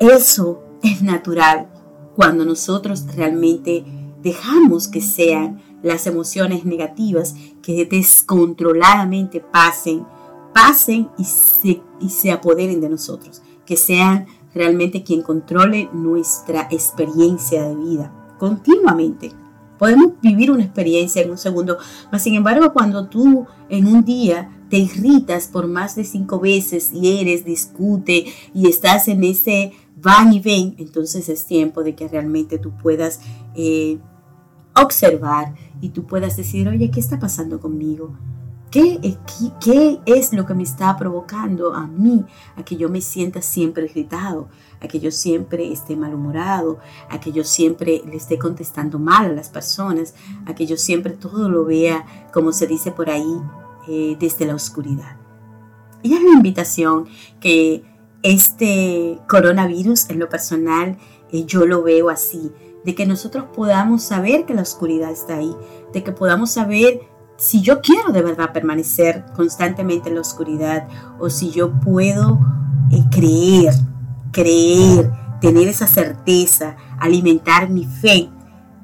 Eso 0.00 0.62
es 0.82 1.02
natural 1.02 1.68
cuando 2.16 2.44
nosotros 2.44 3.04
realmente 3.14 3.84
dejamos 4.22 4.88
que 4.88 5.00
sean 5.00 5.62
las 5.82 6.06
emociones 6.06 6.64
negativas 6.64 7.34
que 7.62 7.84
descontroladamente 7.84 9.40
pasen, 9.40 10.06
pasen 10.54 11.10
y 11.18 11.24
se, 11.24 11.82
y 12.00 12.08
se 12.08 12.32
apoderen 12.32 12.80
de 12.80 12.88
nosotros, 12.88 13.42
que 13.66 13.76
sean 13.76 14.26
realmente 14.54 15.02
quien 15.02 15.22
controle 15.22 15.88
nuestra 15.92 16.68
experiencia 16.70 17.62
de 17.64 17.76
vida 17.76 18.12
continuamente. 18.38 19.32
Podemos 19.78 20.12
vivir 20.22 20.50
una 20.50 20.62
experiencia 20.62 21.22
en 21.22 21.30
un 21.30 21.38
segundo, 21.38 21.78
mas 22.12 22.22
sin 22.22 22.34
embargo 22.34 22.72
cuando 22.72 23.08
tú 23.08 23.46
en 23.68 23.86
un 23.86 24.04
día 24.04 24.50
te 24.70 24.78
irritas 24.78 25.48
por 25.48 25.66
más 25.66 25.96
de 25.96 26.04
cinco 26.04 26.38
veces 26.38 26.92
y 26.92 27.20
eres, 27.20 27.44
discute 27.44 28.26
y 28.54 28.68
estás 28.68 29.08
en 29.08 29.24
ese 29.24 29.72
van 29.96 30.32
y 30.32 30.40
ven, 30.40 30.74
entonces 30.78 31.28
es 31.28 31.46
tiempo 31.46 31.82
de 31.82 31.94
que 31.94 32.08
realmente 32.08 32.58
tú 32.58 32.72
puedas 32.82 33.20
eh, 33.54 33.98
observar 34.74 35.54
y 35.80 35.90
tú 35.90 36.06
puedas 36.06 36.36
decir, 36.36 36.68
oye, 36.68 36.90
¿qué 36.90 37.00
está 37.00 37.18
pasando 37.18 37.60
conmigo? 37.60 38.16
¿Qué, 38.74 40.00
es 40.04 40.32
lo 40.32 40.46
que 40.46 40.54
me 40.54 40.64
está 40.64 40.96
provocando 40.96 41.74
a 41.74 41.86
mí 41.86 42.24
a 42.56 42.64
que 42.64 42.74
yo 42.74 42.88
me 42.88 43.00
sienta 43.00 43.40
siempre 43.40 43.84
irritado, 43.84 44.48
a 44.80 44.88
que 44.88 44.98
yo 44.98 45.12
siempre 45.12 45.72
esté 45.72 45.94
malhumorado, 45.94 46.80
a 47.08 47.20
que 47.20 47.30
yo 47.30 47.44
siempre 47.44 48.02
le 48.04 48.16
esté 48.16 48.36
contestando 48.36 48.98
mal 48.98 49.26
a 49.26 49.32
las 49.32 49.48
personas, 49.48 50.14
a 50.46 50.56
que 50.56 50.66
yo 50.66 50.76
siempre 50.76 51.12
todo 51.12 51.48
lo 51.48 51.64
vea, 51.64 52.04
como 52.32 52.50
se 52.50 52.66
dice 52.66 52.90
por 52.90 53.10
ahí, 53.10 53.40
eh, 53.86 54.16
desde 54.18 54.44
la 54.44 54.56
oscuridad? 54.56 55.18
Y 56.02 56.14
es 56.14 56.22
la 56.24 56.32
invitación 56.32 57.06
que 57.38 57.84
este 58.24 59.20
coronavirus 59.28 60.10
en 60.10 60.18
lo 60.18 60.28
personal 60.28 60.98
eh, 61.30 61.44
yo 61.44 61.64
lo 61.64 61.84
veo 61.84 62.10
así, 62.10 62.50
de 62.84 62.96
que 62.96 63.06
nosotros 63.06 63.44
podamos 63.54 64.02
saber 64.02 64.46
que 64.46 64.54
la 64.54 64.62
oscuridad 64.62 65.12
está 65.12 65.36
ahí, 65.36 65.54
de 65.92 66.02
que 66.02 66.10
podamos 66.10 66.50
saber 66.50 67.13
si 67.36 67.60
yo 67.60 67.80
quiero 67.80 68.12
de 68.12 68.22
verdad 68.22 68.52
permanecer 68.52 69.24
constantemente 69.34 70.08
en 70.08 70.16
la 70.16 70.20
oscuridad 70.20 70.88
o 71.18 71.30
si 71.30 71.50
yo 71.50 71.72
puedo 71.80 72.40
eh, 72.90 73.02
creer, 73.10 73.74
creer, 74.32 75.10
tener 75.40 75.68
esa 75.68 75.86
certeza, 75.86 76.76
alimentar 76.98 77.68
mi 77.70 77.84
fe, 77.84 78.30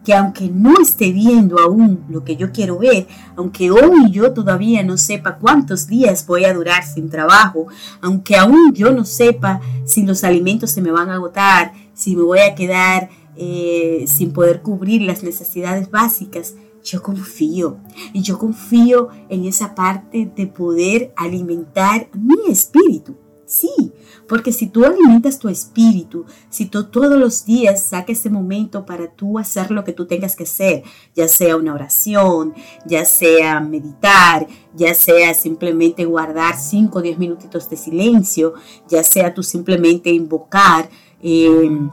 que 0.04 0.14
aunque 0.14 0.48
no 0.48 0.80
esté 0.80 1.12
viendo 1.12 1.58
aún 1.58 2.04
lo 2.08 2.24
que 2.24 2.36
yo 2.36 2.52
quiero 2.52 2.78
ver, 2.78 3.06
aunque 3.36 3.70
hoy 3.70 4.10
yo 4.10 4.32
todavía 4.32 4.82
no 4.82 4.96
sepa 4.96 5.36
cuántos 5.36 5.86
días 5.86 6.26
voy 6.26 6.44
a 6.44 6.54
durar 6.54 6.84
sin 6.84 7.10
trabajo, 7.10 7.66
aunque 8.00 8.36
aún 8.36 8.72
yo 8.72 8.92
no 8.92 9.04
sepa 9.04 9.60
si 9.84 10.04
los 10.04 10.24
alimentos 10.24 10.70
se 10.70 10.80
me 10.80 10.90
van 10.90 11.10
a 11.10 11.14
agotar, 11.14 11.72
si 11.92 12.16
me 12.16 12.22
voy 12.22 12.40
a 12.40 12.54
quedar 12.54 13.10
eh, 13.36 14.04
sin 14.06 14.32
poder 14.32 14.62
cubrir 14.62 15.02
las 15.02 15.22
necesidades 15.22 15.90
básicas, 15.90 16.54
yo 16.84 17.02
confío 17.02 17.78
y 18.12 18.22
yo 18.22 18.38
confío 18.38 19.08
en 19.28 19.44
esa 19.44 19.74
parte 19.74 20.30
de 20.34 20.46
poder 20.46 21.12
alimentar 21.16 22.08
mi 22.14 22.50
espíritu. 22.50 23.16
Sí, 23.50 23.92
porque 24.28 24.52
si 24.52 24.68
tú 24.68 24.84
alimentas 24.84 25.40
tu 25.40 25.48
espíritu, 25.48 26.24
si 26.50 26.66
tú 26.66 26.84
todos 26.84 27.18
los 27.18 27.44
días 27.44 27.82
saques 27.82 28.20
ese 28.20 28.30
momento 28.30 28.86
para 28.86 29.10
tú 29.10 29.40
hacer 29.40 29.72
lo 29.72 29.82
que 29.82 29.92
tú 29.92 30.06
tengas 30.06 30.36
que 30.36 30.44
hacer, 30.44 30.84
ya 31.16 31.26
sea 31.26 31.56
una 31.56 31.74
oración, 31.74 32.54
ya 32.86 33.04
sea 33.04 33.58
meditar, 33.58 34.46
ya 34.72 34.94
sea 34.94 35.34
simplemente 35.34 36.04
guardar 36.04 36.56
5 36.56 36.96
o 36.96 37.02
10 37.02 37.18
minutitos 37.18 37.68
de 37.68 37.76
silencio, 37.76 38.54
ya 38.88 39.02
sea 39.02 39.34
tú 39.34 39.42
simplemente 39.42 40.10
invocar. 40.10 40.88
Em, 41.20 41.90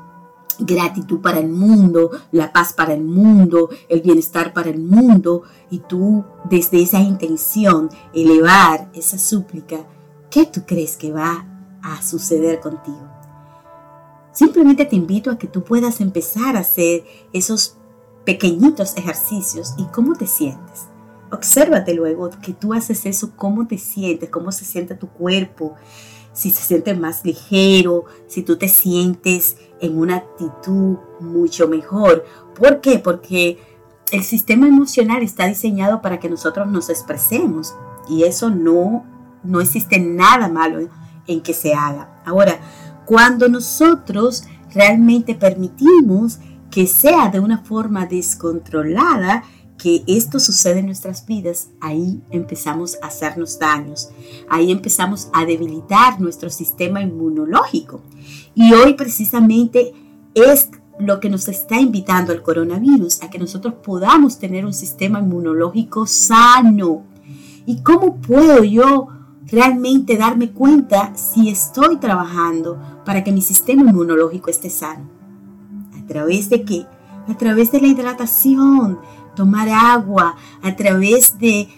gratitud 0.60 1.22
para 1.22 1.40
el 1.40 1.50
mundo, 1.50 2.12
la 2.32 2.52
paz 2.52 2.74
para 2.74 2.94
el 2.94 3.04
mundo, 3.04 3.70
el 3.90 4.02
bienestar 4.02 4.54
para 4.54 4.70
el 4.70 4.80
mundo, 4.80 5.44
y 5.70 5.80
tú 5.80 6.24
desde 6.50 6.82
esa 6.82 7.00
intención 7.00 7.90
elevar 8.14 8.90
esa 8.94 9.18
súplica, 9.18 9.86
¿qué 10.30 10.46
tú 10.46 10.64
crees 10.66 10.98
que 10.98 11.12
va 11.12 11.46
a 11.82 12.02
suceder 12.02 12.60
contigo? 12.60 13.08
Simplemente 14.32 14.86
te 14.86 14.96
invito 14.96 15.32
a 15.32 15.38
que 15.38 15.48
tú 15.48 15.64
puedas 15.64 16.00
empezar 16.00 16.56
a 16.56 16.60
hacer 16.60 17.04
esos 17.34 17.78
pequeñitos 18.24 18.96
ejercicios 18.98 19.74
y 19.78 19.86
cómo 19.86 20.14
te 20.16 20.28
sientes. 20.28 20.88
Obsérvate 21.32 21.94
luego 21.94 22.30
que 22.42 22.54
tú 22.54 22.74
haces 22.74 23.06
eso, 23.06 23.32
cómo 23.36 23.68
te 23.68 23.78
sientes, 23.78 24.30
cómo 24.30 24.52
se 24.52 24.64
siente 24.64 24.96
tu 24.96 25.08
cuerpo, 25.08 25.76
si 26.34 26.52
se 26.52 26.62
siente 26.62 26.94
más 26.94 27.26
ligero, 27.26 28.06
si 28.28 28.44
tú 28.44 28.58
te 28.58 28.68
sientes 28.68 29.58
en 29.81 29.98
una 29.98 30.17
actitud 30.17 30.98
mucho 31.19 31.67
mejor. 31.67 32.25
¿Por 32.55 32.81
qué? 32.81 33.00
Porque 33.00 33.60
el 34.12 34.24
sistema 34.24 34.67
emocional 34.67 35.22
está 35.22 35.48
diseñado 35.48 36.01
para 36.01 36.19
que 36.19 36.29
nosotros 36.29 36.67
nos 36.67 36.89
expresemos 36.89 37.75
y 38.10 38.24
eso 38.24 38.50
no, 38.50 39.05
no 39.43 39.62
existe 39.62 40.00
nada 40.00 40.48
malo 40.48 40.88
en 41.27 41.41
que 41.41 41.53
se 41.53 41.74
haga. 41.74 42.22
Ahora, 42.25 42.60
cuando 43.05 43.50
nosotros 43.50 44.43
realmente 44.74 45.36
permitimos 45.36 46.39
que 46.72 46.88
sea 46.88 47.29
de 47.29 47.39
una 47.39 47.60
forma 47.60 48.05
descontrolada, 48.05 49.43
que 49.77 50.03
esto 50.07 50.39
sucede 50.39 50.79
en 50.79 50.88
nuestras 50.88 51.25
vidas, 51.25 51.69
ahí 51.79 52.22
empezamos 52.31 52.98
a 53.01 53.07
hacernos 53.07 53.60
daños, 53.60 54.10
ahí 54.50 54.72
empezamos 54.72 55.29
a 55.34 55.46
debilitar 55.46 56.19
nuestro 56.19 56.50
sistema 56.50 57.01
inmunológico. 57.01 58.01
Y 58.60 58.74
hoy 58.74 58.96
precisamente 58.96 59.94
es 60.34 60.72
lo 60.98 61.20
que 61.20 61.30
nos 61.30 61.48
está 61.48 61.80
invitando 61.80 62.34
el 62.34 62.42
coronavirus, 62.42 63.22
a 63.22 63.30
que 63.30 63.38
nosotros 63.38 63.76
podamos 63.84 64.40
tener 64.40 64.66
un 64.66 64.74
sistema 64.74 65.20
inmunológico 65.20 66.08
sano. 66.08 67.04
¿Y 67.68 67.84
cómo 67.84 68.16
puedo 68.16 68.64
yo 68.64 69.10
realmente 69.46 70.18
darme 70.18 70.54
cuenta 70.54 71.16
si 71.16 71.50
estoy 71.50 71.98
trabajando 71.98 72.82
para 73.06 73.24
que 73.24 73.32
mi 73.32 73.44
sistema 73.44 73.84
inmunológico 73.84 74.50
esté 74.50 74.72
sano? 74.72 75.08
¿A 75.96 76.08
través 76.08 76.50
de 76.50 76.64
qué? 76.64 76.88
A 77.28 77.38
través 77.38 77.72
de 77.72 77.80
la 77.80 77.88
hidratación, 77.90 78.98
tomar 79.36 79.70
agua, 79.70 80.36
a 80.64 80.76
través 80.76 81.38
de, 81.38 81.70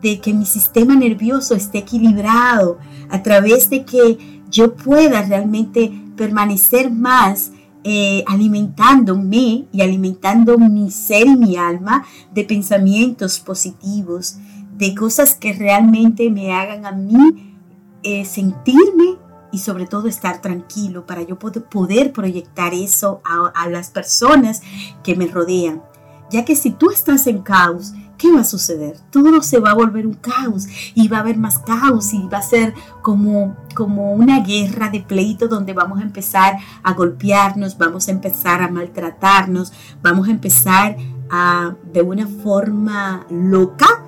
que 0.00 0.32
mi 0.32 0.46
sistema 0.46 0.96
nervioso 0.96 1.54
esté 1.54 1.80
equilibrado, 1.80 2.78
a 3.10 3.22
través 3.22 3.68
de 3.68 3.84
que 3.84 4.42
yo 4.48 4.74
pueda 4.74 5.20
realmente 5.20 6.03
permanecer 6.16 6.90
más 6.90 7.50
eh, 7.82 8.24
alimentándome 8.26 9.66
y 9.70 9.82
alimentando 9.82 10.58
mi 10.58 10.90
ser 10.90 11.26
y 11.26 11.36
mi 11.36 11.56
alma 11.56 12.04
de 12.32 12.44
pensamientos 12.44 13.40
positivos, 13.40 14.38
de 14.76 14.94
cosas 14.94 15.34
que 15.34 15.52
realmente 15.52 16.30
me 16.30 16.52
hagan 16.54 16.86
a 16.86 16.92
mí 16.92 17.56
eh, 18.02 18.24
sentirme 18.24 19.16
y 19.52 19.58
sobre 19.58 19.86
todo 19.86 20.08
estar 20.08 20.40
tranquilo 20.40 21.06
para 21.06 21.22
yo 21.22 21.38
poder 21.38 22.12
proyectar 22.12 22.74
eso 22.74 23.20
a 23.24 23.68
las 23.68 23.90
personas 23.90 24.62
que 25.04 25.14
me 25.14 25.26
rodean. 25.26 25.82
Ya 26.30 26.44
que 26.44 26.56
si 26.56 26.70
tú 26.70 26.90
estás 26.90 27.26
en 27.28 27.42
caos, 27.42 27.92
¿qué 28.24 28.32
va 28.32 28.40
a 28.40 28.44
suceder? 28.44 28.96
Todo 29.10 29.42
se 29.42 29.58
va 29.58 29.72
a 29.72 29.74
volver 29.74 30.06
un 30.06 30.14
caos 30.14 30.66
y 30.94 31.08
va 31.08 31.18
a 31.18 31.20
haber 31.20 31.36
más 31.36 31.58
caos 31.58 32.14
y 32.14 32.26
va 32.26 32.38
a 32.38 32.42
ser 32.42 32.72
como, 33.02 33.54
como 33.74 34.14
una 34.14 34.40
guerra 34.40 34.88
de 34.88 35.00
pleito 35.00 35.46
donde 35.46 35.74
vamos 35.74 36.00
a 36.00 36.04
empezar 36.04 36.56
a 36.82 36.94
golpearnos, 36.94 37.76
vamos 37.76 38.08
a 38.08 38.12
empezar 38.12 38.62
a 38.62 38.68
maltratarnos, 38.68 39.74
vamos 40.00 40.28
a 40.28 40.30
empezar 40.30 40.96
a, 41.28 41.76
de 41.92 42.00
una 42.00 42.26
forma 42.26 43.26
loca, 43.28 44.02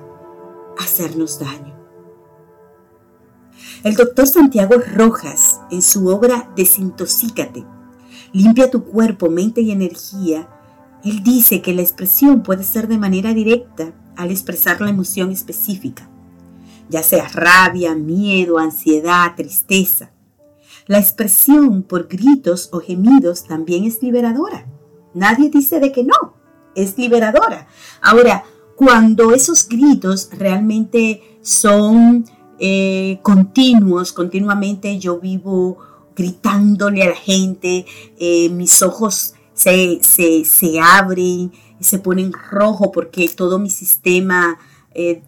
hacernos 0.79 1.39
daño. 1.39 1.75
El 3.83 3.93
doctor 3.93 4.25
Santiago 4.25 4.77
Rojas, 4.95 5.61
en 5.69 5.83
su 5.83 6.07
obra 6.07 6.49
Desintoxícate, 6.55 7.67
limpia 8.33 8.71
tu 8.71 8.83
cuerpo, 8.83 9.29
mente 9.29 9.61
y 9.61 9.69
energía, 9.69 10.49
él 11.03 11.21
dice 11.21 11.61
que 11.61 11.75
la 11.75 11.83
expresión 11.83 12.41
puede 12.41 12.63
ser 12.63 12.87
de 12.87 12.97
manera 12.97 13.35
directa 13.35 13.93
al 14.17 14.31
expresar 14.31 14.81
la 14.81 14.89
emoción 14.89 15.31
específica, 15.31 16.09
ya 16.89 17.03
sea 17.03 17.27
rabia, 17.29 17.95
miedo, 17.95 18.57
ansiedad, 18.57 19.35
tristeza. 19.35 20.11
La 20.87 20.99
expresión 20.99 21.83
por 21.83 22.07
gritos 22.07 22.69
o 22.71 22.79
gemidos 22.79 23.43
también 23.43 23.85
es 23.85 24.01
liberadora. 24.01 24.65
Nadie 25.13 25.49
dice 25.49 25.79
de 25.79 25.91
que 25.91 26.03
no, 26.03 26.33
es 26.75 26.97
liberadora. 26.97 27.67
Ahora, 28.01 28.43
cuando 28.75 29.33
esos 29.33 29.67
gritos 29.67 30.29
realmente 30.31 31.39
son 31.41 32.25
eh, 32.59 33.19
continuos, 33.21 34.13
continuamente 34.13 34.97
yo 34.99 35.19
vivo 35.19 35.77
gritándole 36.15 37.03
a 37.03 37.09
la 37.09 37.15
gente, 37.15 37.85
eh, 38.17 38.49
mis 38.49 38.81
ojos 38.81 39.33
se, 39.53 39.99
se, 40.01 40.45
se 40.45 40.79
abren, 40.79 41.51
se 41.83 41.99
ponen 41.99 42.33
rojo 42.33 42.91
porque 42.91 43.29
todo 43.29 43.59
mi 43.59 43.69
sistema 43.69 44.57
eh, 44.93 45.21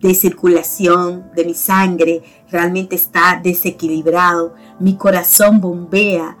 de 0.00 0.14
circulación 0.14 1.30
de 1.36 1.44
mi 1.44 1.54
sangre 1.54 2.22
realmente 2.50 2.96
está 2.96 3.40
desequilibrado, 3.42 4.54
mi 4.80 4.96
corazón 4.96 5.60
bombea 5.60 6.38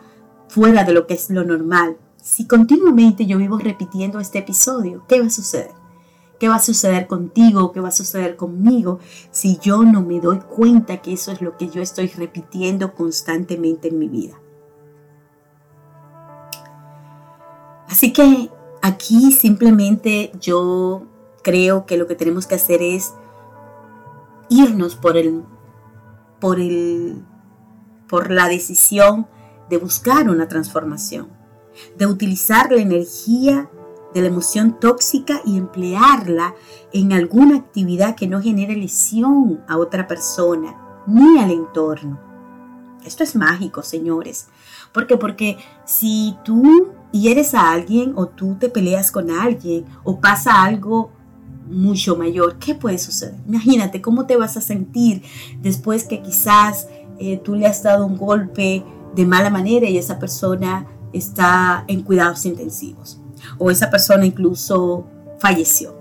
fuera 0.48 0.84
de 0.84 0.92
lo 0.92 1.06
que 1.06 1.14
es 1.14 1.30
lo 1.30 1.44
normal. 1.44 1.96
Si 2.22 2.46
continuamente 2.46 3.26
yo 3.26 3.38
vivo 3.38 3.58
repitiendo 3.58 4.20
este 4.20 4.38
episodio, 4.38 5.04
¿qué 5.08 5.20
va 5.20 5.26
a 5.26 5.30
suceder? 5.30 5.72
¿Qué 6.38 6.48
va 6.48 6.56
a 6.56 6.60
suceder 6.60 7.06
contigo? 7.06 7.72
¿Qué 7.72 7.80
va 7.80 7.88
a 7.88 7.92
suceder 7.92 8.36
conmigo 8.36 8.98
si 9.30 9.58
yo 9.58 9.84
no 9.84 10.02
me 10.02 10.20
doy 10.20 10.40
cuenta 10.40 11.00
que 11.00 11.12
eso 11.12 11.30
es 11.30 11.40
lo 11.40 11.56
que 11.56 11.68
yo 11.68 11.80
estoy 11.80 12.08
repitiendo 12.08 12.94
constantemente 12.94 13.88
en 13.88 13.98
mi 13.98 14.08
vida? 14.08 14.34
Así 17.86 18.12
que 18.12 18.50
aquí 18.82 19.32
simplemente 19.32 20.32
yo 20.40 21.06
creo 21.42 21.86
que 21.86 21.96
lo 21.96 22.06
que 22.06 22.16
tenemos 22.16 22.46
que 22.46 22.56
hacer 22.56 22.82
es 22.82 23.14
irnos 24.50 24.96
por 24.96 25.16
el 25.16 25.44
por 26.40 26.60
el 26.60 27.24
por 28.08 28.30
la 28.30 28.48
decisión 28.48 29.26
de 29.70 29.78
buscar 29.78 30.28
una 30.28 30.48
transformación, 30.48 31.28
de 31.96 32.06
utilizar 32.06 32.70
la 32.70 32.82
energía 32.82 33.70
de 34.12 34.20
la 34.20 34.26
emoción 34.26 34.78
tóxica 34.78 35.40
y 35.46 35.56
emplearla 35.56 36.54
en 36.92 37.14
alguna 37.14 37.56
actividad 37.56 38.14
que 38.14 38.28
no 38.28 38.42
genere 38.42 38.76
lesión 38.76 39.64
a 39.66 39.78
otra 39.78 40.06
persona 40.06 40.76
ni 41.06 41.38
al 41.38 41.50
entorno. 41.50 42.20
Esto 43.06 43.24
es 43.24 43.34
mágico, 43.34 43.82
señores. 43.82 44.48
¿Por 44.92 45.06
qué? 45.06 45.16
Porque 45.16 45.56
si 45.86 46.36
tú 46.44 46.92
y 47.12 47.28
eres 47.28 47.54
a 47.54 47.70
alguien 47.70 48.14
o 48.16 48.26
tú 48.26 48.56
te 48.58 48.68
peleas 48.68 49.10
con 49.12 49.30
alguien 49.30 49.84
o 50.02 50.20
pasa 50.20 50.62
algo 50.62 51.12
mucho 51.68 52.16
mayor, 52.16 52.58
¿qué 52.58 52.74
puede 52.74 52.98
suceder? 52.98 53.34
Imagínate 53.46 54.00
cómo 54.00 54.26
te 54.26 54.36
vas 54.36 54.56
a 54.56 54.60
sentir 54.60 55.22
después 55.60 56.04
que 56.04 56.22
quizás 56.22 56.88
eh, 57.18 57.38
tú 57.38 57.54
le 57.54 57.66
has 57.66 57.82
dado 57.82 58.06
un 58.06 58.16
golpe 58.16 58.84
de 59.14 59.26
mala 59.26 59.50
manera 59.50 59.88
y 59.88 59.98
esa 59.98 60.18
persona 60.18 60.86
está 61.12 61.84
en 61.88 62.02
cuidados 62.02 62.44
intensivos 62.46 63.20
o 63.58 63.70
esa 63.70 63.90
persona 63.90 64.26
incluso 64.26 65.06
falleció. 65.38 66.00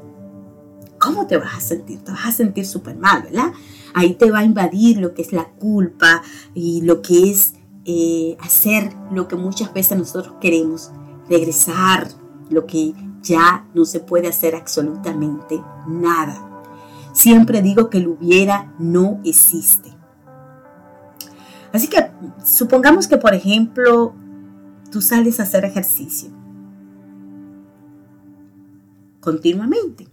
¿Cómo 1.00 1.26
te 1.26 1.38
vas 1.38 1.58
a 1.58 1.62
sentir? 1.62 2.00
Te 2.04 2.12
vas 2.12 2.28
a 2.28 2.32
sentir 2.32 2.66
súper 2.66 2.96
mal, 2.96 3.24
¿verdad? 3.24 3.52
Ahí 3.94 4.14
te 4.14 4.30
va 4.30 4.40
a 4.40 4.44
invadir 4.44 4.98
lo 4.98 5.14
que 5.14 5.24
es 5.24 5.34
la 5.34 5.46
culpa 5.46 6.22
y 6.54 6.82
lo 6.82 7.02
que 7.02 7.32
es 7.32 7.54
eh, 7.86 8.38
hacer 8.40 8.94
lo 9.12 9.28
que 9.28 9.36
muchas 9.36 9.74
veces 9.74 9.98
nosotros 9.98 10.36
queremos, 10.40 10.92
regresar 11.32 12.10
lo 12.50 12.68
que 12.68 12.94
ya 13.24 13.66
no 13.74 13.86
se 13.86 14.00
puede 14.00 14.28
hacer 14.28 14.56
absolutamente 14.56 15.64
nada. 15.88 16.64
Siempre 17.14 17.62
digo 17.62 17.90
que 17.90 18.00
lo 18.00 18.12
hubiera 18.12 18.74
no 18.78 19.20
existe. 19.24 19.92
Así 21.74 21.88
que 21.88 22.12
supongamos 22.44 23.08
que, 23.08 23.18
por 23.18 23.34
ejemplo, 23.34 24.14
tú 24.92 25.02
sales 25.02 25.40
a 25.40 25.44
hacer 25.44 25.64
ejercicio 25.66 26.30
continuamente. 29.22 30.10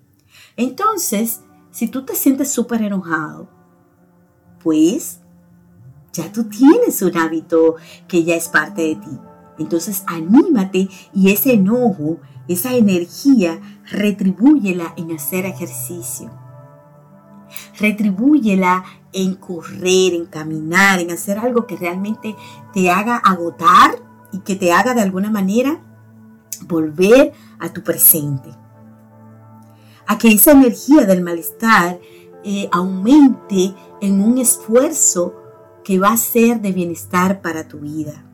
Entonces, 0.57 1.41
si 1.71 1.89
tú 1.89 2.05
te 2.05 2.15
sientes 2.15 2.53
súper 2.53 2.83
enojado, 2.83 3.49
pues 4.63 5.21
ya 6.13 6.31
tú 6.31 6.45
tienes 6.45 7.03
un 7.03 7.17
hábito 7.17 7.77
que 8.07 8.23
ya 8.23 8.37
es 8.37 8.49
parte 8.49 8.83
de 8.83 8.97
ti. 8.97 9.19
Entonces, 9.59 10.05
anímate 10.07 10.89
y 11.13 11.31
ese 11.31 11.55
enojo, 11.55 12.19
esa 12.47 12.75
energía, 12.75 13.61
retribúyela 13.91 14.95
en 14.97 15.13
hacer 15.13 15.47
ejercicio. 15.47 16.31
Retribúyela 17.79 18.85
en 19.13 19.35
correr, 19.35 20.15
en 20.15 20.27
caminar, 20.27 21.01
en 21.01 21.11
hacer 21.11 21.39
algo 21.39 21.67
que 21.67 21.77
realmente 21.77 22.37
te 22.73 22.91
haga 22.91 23.17
agotar 23.17 24.03
y 24.33 24.41
que 24.41 24.57
te 24.57 24.73
haga 24.73 24.95
de 24.95 25.03
alguna 25.03 25.31
manera 25.31 25.81
volver 26.67 27.33
a 27.59 27.73
tu 27.73 27.83
presente. 27.83 28.51
A 30.07 30.19
que 30.19 30.29
esa 30.29 30.53
energía 30.53 31.05
del 31.05 31.23
malestar 31.23 31.99
eh, 32.45 32.69
aumente 32.73 33.75
en 34.01 34.23
un 34.23 34.39
esfuerzo 34.39 35.35
que 35.85 35.99
va 35.99 36.13
a 36.13 36.17
ser 36.17 36.61
de 36.61 36.73
bienestar 36.73 37.41
para 37.41 37.67
tu 37.67 37.79
vida. 37.79 38.25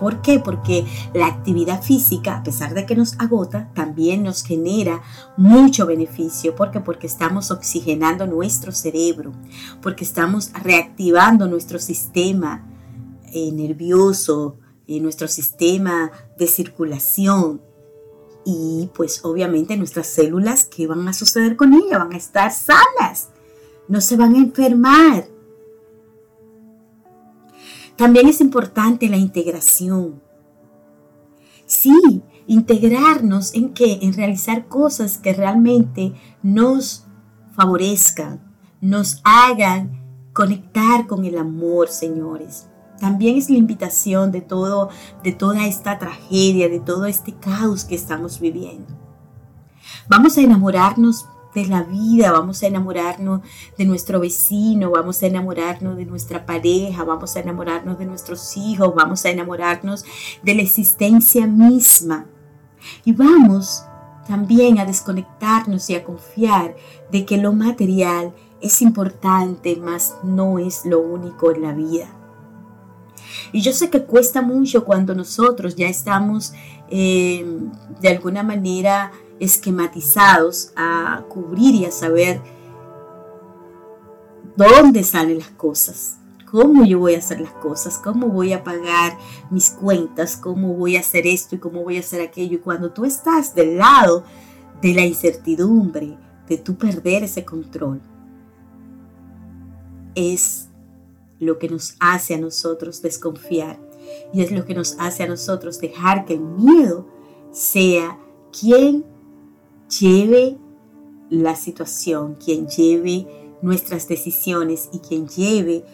¿Por 0.00 0.22
qué? 0.22 0.40
Porque 0.40 0.86
la 1.12 1.26
actividad 1.26 1.82
física, 1.82 2.38
a 2.38 2.42
pesar 2.42 2.72
de 2.72 2.86
que 2.86 2.96
nos 2.96 3.20
agota, 3.20 3.70
también 3.74 4.22
nos 4.22 4.42
genera 4.42 5.02
mucho 5.36 5.84
beneficio. 5.84 6.56
¿Por 6.56 6.70
qué? 6.70 6.80
Porque 6.80 7.06
estamos 7.06 7.50
oxigenando 7.50 8.26
nuestro 8.26 8.72
cerebro, 8.72 9.32
porque 9.82 10.04
estamos 10.04 10.52
reactivando 10.64 11.46
nuestro 11.48 11.78
sistema 11.78 12.66
eh, 13.30 13.52
nervioso, 13.52 14.56
eh, 14.86 15.00
nuestro 15.00 15.28
sistema 15.28 16.10
de 16.38 16.46
circulación. 16.46 17.60
Y 18.46 18.88
pues 18.94 19.22
obviamente 19.22 19.76
nuestras 19.76 20.06
células, 20.06 20.64
¿qué 20.64 20.86
van 20.86 21.06
a 21.08 21.12
suceder 21.12 21.56
con 21.56 21.74
ellas? 21.74 21.98
Van 21.98 22.14
a 22.14 22.16
estar 22.16 22.50
sanas, 22.50 23.28
no 23.86 24.00
se 24.00 24.16
van 24.16 24.34
a 24.34 24.38
enfermar 24.38 25.28
también 28.00 28.28
es 28.28 28.40
importante 28.40 29.10
la 29.10 29.18
integración. 29.18 30.22
Sí, 31.66 32.22
integrarnos 32.46 33.52
en 33.52 33.74
qué? 33.74 33.98
En 34.00 34.14
realizar 34.14 34.68
cosas 34.68 35.18
que 35.18 35.34
realmente 35.34 36.14
nos 36.42 37.04
favorezcan, 37.52 38.40
nos 38.80 39.20
hagan 39.22 40.02
conectar 40.32 41.06
con 41.06 41.26
el 41.26 41.36
amor, 41.36 41.88
señores. 41.88 42.68
También 42.98 43.36
es 43.36 43.50
la 43.50 43.58
invitación 43.58 44.32
de 44.32 44.40
todo 44.40 44.88
de 45.22 45.32
toda 45.32 45.66
esta 45.66 45.98
tragedia, 45.98 46.70
de 46.70 46.80
todo 46.80 47.04
este 47.04 47.34
caos 47.34 47.84
que 47.84 47.96
estamos 47.96 48.40
viviendo. 48.40 48.96
Vamos 50.08 50.38
a 50.38 50.40
enamorarnos 50.40 51.26
de 51.54 51.66
la 51.66 51.82
vida, 51.82 52.32
vamos 52.32 52.62
a 52.62 52.66
enamorarnos 52.66 53.40
de 53.76 53.84
nuestro 53.84 54.20
vecino, 54.20 54.90
vamos 54.90 55.22
a 55.22 55.26
enamorarnos 55.26 55.96
de 55.96 56.06
nuestra 56.06 56.46
pareja, 56.46 57.04
vamos 57.04 57.36
a 57.36 57.40
enamorarnos 57.40 57.98
de 57.98 58.06
nuestros 58.06 58.56
hijos, 58.56 58.94
vamos 58.94 59.24
a 59.24 59.30
enamorarnos 59.30 60.04
de 60.42 60.54
la 60.54 60.62
existencia 60.62 61.46
misma. 61.46 62.26
Y 63.04 63.12
vamos 63.12 63.84
también 64.26 64.78
a 64.78 64.84
desconectarnos 64.84 65.90
y 65.90 65.96
a 65.96 66.04
confiar 66.04 66.76
de 67.10 67.24
que 67.24 67.36
lo 67.36 67.52
material 67.52 68.32
es 68.60 68.80
importante, 68.82 69.76
mas 69.76 70.14
no 70.22 70.58
es 70.58 70.84
lo 70.84 71.00
único 71.00 71.50
en 71.50 71.62
la 71.62 71.72
vida. 71.72 72.06
Y 73.52 73.62
yo 73.62 73.72
sé 73.72 73.90
que 73.90 74.04
cuesta 74.04 74.42
mucho 74.42 74.84
cuando 74.84 75.14
nosotros 75.14 75.74
ya 75.74 75.88
estamos 75.88 76.52
eh, 76.88 77.44
de 78.00 78.08
alguna 78.08 78.42
manera 78.42 79.12
esquematizados 79.40 80.72
a 80.76 81.24
cubrir 81.28 81.74
y 81.74 81.86
a 81.86 81.90
saber 81.90 82.40
dónde 84.56 85.02
salen 85.02 85.38
las 85.38 85.50
cosas, 85.50 86.18
cómo 86.50 86.84
yo 86.84 86.98
voy 86.98 87.14
a 87.14 87.18
hacer 87.18 87.40
las 87.40 87.52
cosas, 87.52 87.98
cómo 87.98 88.28
voy 88.28 88.52
a 88.52 88.62
pagar 88.62 89.16
mis 89.50 89.70
cuentas, 89.70 90.36
cómo 90.36 90.74
voy 90.74 90.96
a 90.96 91.00
hacer 91.00 91.26
esto 91.26 91.56
y 91.56 91.58
cómo 91.58 91.82
voy 91.82 91.96
a 91.96 92.00
hacer 92.00 92.20
aquello. 92.20 92.56
Y 92.56 92.60
cuando 92.60 92.92
tú 92.92 93.04
estás 93.04 93.54
del 93.54 93.78
lado 93.78 94.24
de 94.82 94.94
la 94.94 95.04
incertidumbre, 95.04 96.16
de 96.46 96.58
tú 96.58 96.76
perder 96.76 97.24
ese 97.24 97.44
control, 97.44 98.00
es 100.14 100.68
lo 101.38 101.58
que 101.58 101.68
nos 101.68 101.96
hace 102.00 102.34
a 102.34 102.38
nosotros 102.38 103.00
desconfiar 103.00 103.78
y 104.32 104.42
es 104.42 104.50
lo 104.50 104.66
que 104.66 104.74
nos 104.74 104.96
hace 104.98 105.22
a 105.22 105.28
nosotros 105.28 105.80
dejar 105.80 106.26
que 106.26 106.34
el 106.34 106.40
miedo 106.40 107.06
sea 107.52 108.18
quien 108.58 109.04
lleve 109.98 110.56
la 111.28 111.56
situación, 111.56 112.34
quien 112.34 112.66
lleve 112.66 113.26
nuestras 113.62 114.08
decisiones 114.08 114.88
y 114.92 115.00
quien 115.00 115.28
lleve 115.28 115.84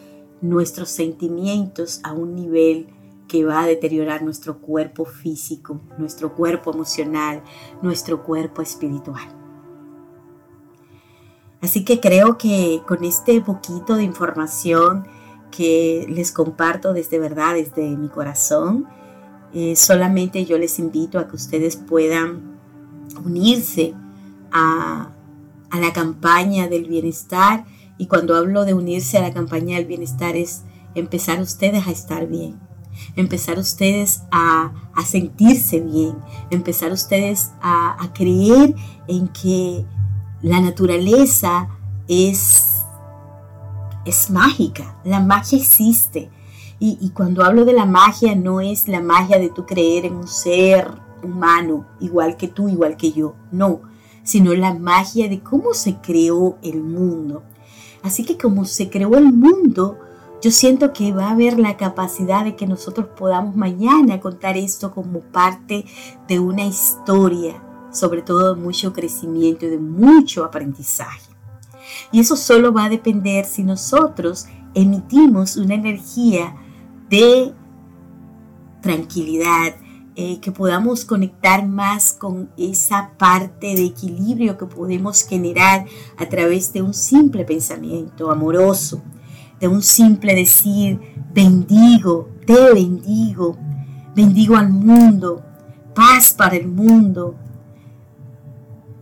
nuestros 0.40 0.90
sentimientos 0.90 2.00
a 2.02 2.12
un 2.12 2.34
nivel 2.34 2.88
que 3.28 3.44
va 3.44 3.62
a 3.62 3.66
deteriorar 3.66 4.22
nuestro 4.22 4.60
cuerpo 4.60 5.04
físico, 5.04 5.80
nuestro 5.98 6.34
cuerpo 6.34 6.72
emocional, 6.72 7.42
nuestro 7.82 8.22
cuerpo 8.22 8.62
espiritual. 8.62 9.28
Así 11.60 11.84
que 11.84 12.00
creo 12.00 12.38
que 12.38 12.82
con 12.86 13.02
este 13.02 13.40
poquito 13.40 13.96
de 13.96 14.04
información 14.04 15.06
que 15.50 16.06
les 16.08 16.30
comparto 16.30 16.92
desde 16.92 17.18
verdad, 17.18 17.54
desde 17.54 17.96
mi 17.96 18.08
corazón, 18.08 18.86
eh, 19.52 19.74
solamente 19.74 20.44
yo 20.44 20.58
les 20.58 20.78
invito 20.78 21.18
a 21.18 21.26
que 21.26 21.36
ustedes 21.36 21.76
puedan 21.76 22.55
unirse 23.24 23.94
a, 24.52 25.10
la 25.72 25.92
campaña 25.92 26.68
del 26.68 26.86
bienestar. 26.86 27.64
Y 27.98 28.06
cuando 28.06 28.34
hablo 28.34 28.64
de 28.64 28.74
unirse 28.74 29.18
a 29.18 29.22
la 29.22 29.32
campaña 29.32 29.76
del 29.76 29.86
bienestar 29.86 30.36
es 30.36 30.62
empezar 30.94 31.40
ustedes 31.40 31.86
a 31.86 31.90
estar 31.90 32.26
bien, 32.26 32.58
empezar 33.14 33.58
ustedes 33.58 34.22
a, 34.30 34.72
sentirse 35.04 35.80
bien, 35.80 36.16
empezar 36.50 36.92
ustedes 36.92 37.52
a, 37.60 38.10
creer 38.14 38.74
en 39.06 39.28
que 39.28 39.84
la 40.42 40.60
naturaleza 40.60 41.68
es, 42.08 42.82
es 44.04 44.30
mágica, 44.30 44.96
la 45.04 45.20
magia 45.20 45.58
existe. 45.58 46.30
Y, 46.78 46.98
y, 47.00 47.10
cuando 47.10 47.42
hablo 47.42 47.64
de 47.64 47.72
la 47.72 47.86
magia 47.86 48.34
no 48.34 48.60
es 48.60 48.86
la 48.86 49.00
magia 49.00 49.38
de 49.38 49.48
tu 49.48 49.64
creer 49.64 50.04
en 50.04 50.16
un 50.16 50.28
ser 50.28 51.05
humano, 51.22 51.86
igual 52.00 52.36
que 52.36 52.48
tú, 52.48 52.68
igual 52.68 52.96
que 52.96 53.12
yo, 53.12 53.34
no, 53.52 53.80
sino 54.22 54.54
la 54.54 54.74
magia 54.74 55.28
de 55.28 55.40
cómo 55.40 55.74
se 55.74 55.96
creó 55.96 56.58
el 56.62 56.82
mundo. 56.82 57.42
Así 58.02 58.24
que 58.24 58.36
como 58.36 58.64
se 58.64 58.90
creó 58.90 59.16
el 59.16 59.32
mundo, 59.32 59.98
yo 60.42 60.50
siento 60.50 60.92
que 60.92 61.12
va 61.12 61.28
a 61.28 61.30
haber 61.32 61.58
la 61.58 61.76
capacidad 61.76 62.44
de 62.44 62.56
que 62.56 62.66
nosotros 62.66 63.06
podamos 63.16 63.56
mañana 63.56 64.20
contar 64.20 64.56
esto 64.56 64.92
como 64.92 65.20
parte 65.20 65.86
de 66.28 66.38
una 66.38 66.64
historia, 66.64 67.62
sobre 67.90 68.22
todo 68.22 68.54
de 68.54 68.60
mucho 68.60 68.92
crecimiento 68.92 69.66
y 69.66 69.70
de 69.70 69.78
mucho 69.78 70.44
aprendizaje. 70.44 71.30
Y 72.12 72.20
eso 72.20 72.36
solo 72.36 72.72
va 72.72 72.84
a 72.84 72.90
depender 72.90 73.44
si 73.44 73.62
nosotros 73.62 74.46
emitimos 74.74 75.56
una 75.56 75.74
energía 75.74 76.54
de 77.08 77.54
tranquilidad, 78.82 79.74
eh, 80.18 80.40
que 80.40 80.50
podamos 80.50 81.04
conectar 81.04 81.68
más 81.68 82.14
con 82.14 82.48
esa 82.56 83.10
parte 83.18 83.74
de 83.74 83.84
equilibrio 83.84 84.56
que 84.56 84.64
podemos 84.64 85.22
generar 85.22 85.84
a 86.16 86.26
través 86.26 86.72
de 86.72 86.80
un 86.80 86.94
simple 86.94 87.44
pensamiento 87.44 88.30
amoroso, 88.30 89.02
de 89.60 89.68
un 89.68 89.82
simple 89.82 90.34
decir, 90.34 90.98
bendigo, 91.34 92.30
te 92.46 92.72
bendigo, 92.72 93.58
bendigo 94.14 94.56
al 94.56 94.70
mundo, 94.70 95.44
paz 95.94 96.32
para 96.32 96.56
el 96.56 96.66
mundo, 96.66 97.34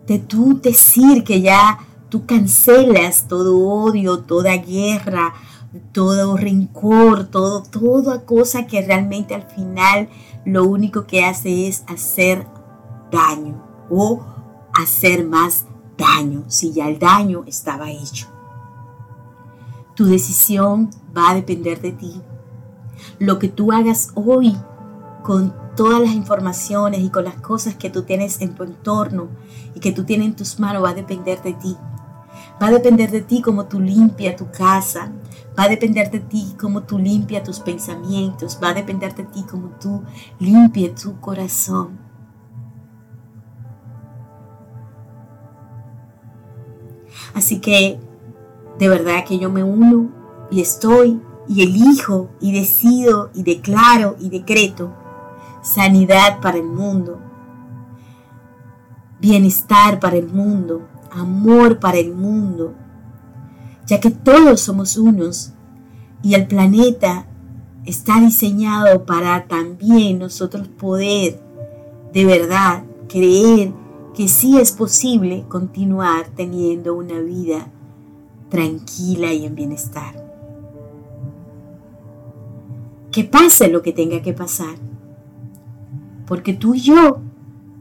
de 0.09 0.19
tú 0.19 0.61
decir 0.61 1.23
que 1.23 1.41
ya 1.41 1.79
tú 2.09 2.27
cancelas 2.27 3.29
todo 3.29 3.57
odio, 3.59 4.19
toda 4.19 4.57
guerra, 4.57 5.33
todo 5.93 6.37
rencor, 6.37 7.27
todo, 7.27 7.63
toda 7.63 8.25
cosa 8.25 8.67
que 8.67 8.83
realmente 8.83 9.35
al 9.35 9.49
final 9.49 10.09
lo 10.45 10.65
único 10.65 11.07
que 11.07 11.25
hace 11.25 11.69
es 11.69 11.85
hacer 11.87 12.47
daño 13.11 13.63
o 13.91 14.25
hacer 14.73 15.25
más 15.25 15.67
daño 15.97 16.45
si 16.49 16.73
ya 16.73 16.89
el 16.89 16.99
daño 16.99 17.45
estaba 17.47 17.91
hecho. 17.91 18.29
Tu 19.95 20.07
decisión 20.07 20.91
va 21.17 21.31
a 21.31 21.35
depender 21.35 21.81
de 21.81 21.93
ti. 21.93 22.21
Lo 23.19 23.39
que 23.39 23.49
tú 23.49 23.73
hagas 23.73 24.11
hoy 24.15 24.57
con 25.23 25.55
todas 25.77 26.01
las 26.01 26.13
informaciones 26.13 27.01
y 27.01 27.11
con 27.11 27.25
las 27.25 27.37
cosas 27.37 27.75
que 27.75 27.91
tú 27.91 28.03
tienes 28.03 28.41
en 28.41 28.55
tu 28.55 28.65
entorno 28.65 29.29
y 29.75 29.81
que 29.81 29.93
tú 29.93 30.05
tienes 30.05 30.29
en 30.29 30.37
tus 30.37 30.59
manos 30.59 30.85
va 30.85 30.91
a 30.91 30.95
depender 30.95 31.43
de 31.43 31.53
ti. 31.55 31.77
Va 32.63 32.69
a 32.69 32.73
depender 32.73 33.11
de 33.11 33.21
ti 33.21 33.41
cómo 33.41 33.67
tú 33.67 33.81
limpias 33.81 34.37
tu 34.37 34.51
casa. 34.51 35.11
Va 35.59 35.65
a 35.65 35.69
depender 35.69 36.11
de 36.11 36.21
ti 36.21 36.55
cómo 36.61 36.83
tú 36.83 36.99
limpias 36.99 37.45
tus 37.45 37.61
pensamientos. 37.61 38.59
Va 38.63 38.71
a 38.71 38.75
depender 38.75 39.15
de 39.15 39.25
ti 39.25 39.45
cómo 39.49 39.69
tú 39.81 40.03
limpias 40.41 41.01
tu 41.01 41.21
corazón. 41.21 41.99
Así 47.35 47.61
que 47.61 48.01
de 48.79 48.89
verdad 48.89 49.25
que 49.25 49.39
yo 49.39 49.51
me 49.51 49.63
uno 49.63 50.11
y 50.51 50.61
estoy 50.61 51.21
y 51.49 51.63
elijo 51.63 52.31
y 52.41 52.53
decido 52.53 53.31
y 53.35 53.43
declaro 53.43 54.17
y 54.19 54.31
decreto 54.31 54.93
sanidad 55.63 56.41
para 56.41 56.59
el 56.59 56.65
mundo, 56.65 57.19
bienestar 59.19 59.99
para 59.99 60.17
el 60.17 60.29
mundo, 60.29 60.87
amor 61.11 61.81
para 61.81 61.97
el 61.99 62.15
mundo, 62.15 62.75
ya 63.87 64.01
que 64.01 64.11
todos 64.11 64.61
somos 64.61 64.97
unos 64.97 65.53
y 66.23 66.35
el 66.35 66.47
planeta 66.47 67.27
está 67.85 68.21
diseñado 68.21 69.05
para 69.05 69.47
también 69.47 70.19
nosotros 70.19 70.69
poder 70.69 71.41
de 72.13 72.25
verdad 72.25 72.85
creer 73.09 73.73
que 74.15 74.29
sí 74.29 74.59
es 74.59 74.73
posible 74.73 75.45
continuar 75.49 76.29
teniendo 76.35 76.95
una 76.95 77.19
vida 77.19 77.71
tranquila 78.49 79.33
y 79.33 79.45
en 79.45 79.55
bienestar. 79.55 80.25
Que 83.11 83.25
pase 83.25 83.69
lo 83.69 83.83
que 83.83 83.93
tenga 83.93 84.23
que 84.23 84.33
pasar, 84.33 84.77
porque 86.27 86.55
tú 86.55 86.75
y 86.75 86.81
yo 86.81 87.19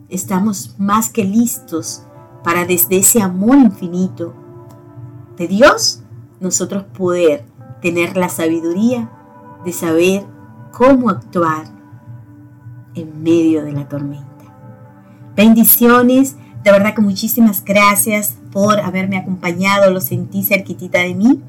estamos 0.10 0.76
más 0.78 1.10
que 1.10 1.24
listos 1.24 2.04
para 2.44 2.66
desde 2.66 2.98
ese 2.98 3.22
amor 3.22 3.58
infinito 3.58 4.34
de 5.38 5.48
Dios 5.48 6.02
nosotros 6.40 6.84
poder 6.84 7.46
tener 7.82 8.18
la 8.18 8.30
sabiduría 8.30 9.10
de 9.66 9.74
saber 9.74 10.26
cómo 10.72 11.10
actuar 11.10 11.66
en 12.96 13.24
medio 13.24 13.64
de 13.64 13.74
la 13.74 13.88
tormenta. 13.88 14.28
Bendiciones, 15.36 16.36
de 16.64 16.72
verdad 16.72 16.94
que 16.94 17.02
muchísimas 17.02 17.64
gracias 17.64 18.36
por 18.52 18.80
haberme 18.80 19.18
acompañado, 19.18 19.92
lo 19.92 20.02
sentí 20.02 20.44
cerquitita 20.44 21.00
de 21.00 21.16
mí. 21.16 21.42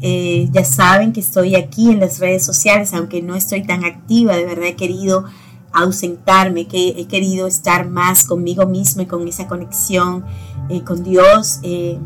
Eh, 0.00 0.48
ya 0.52 0.64
saben 0.64 1.12
que 1.12 1.20
estoy 1.20 1.56
aquí 1.56 1.90
en 1.90 2.00
las 2.00 2.20
redes 2.20 2.44
sociales, 2.44 2.92
aunque 2.92 3.22
no 3.22 3.34
estoy 3.34 3.62
tan 3.62 3.84
activa, 3.84 4.36
de 4.36 4.44
verdad 4.44 4.66
he 4.66 4.76
querido 4.76 5.24
ausentarme, 5.72 6.66
que 6.66 6.90
he 6.90 7.06
querido 7.06 7.46
estar 7.46 7.88
más 7.88 8.24
conmigo 8.24 8.66
mismo 8.66 9.02
y 9.02 9.06
con 9.06 9.26
esa 9.26 9.48
conexión 9.48 10.24
eh, 10.68 10.82
con 10.82 11.02
Dios 11.02 11.60
eh, 11.62 11.98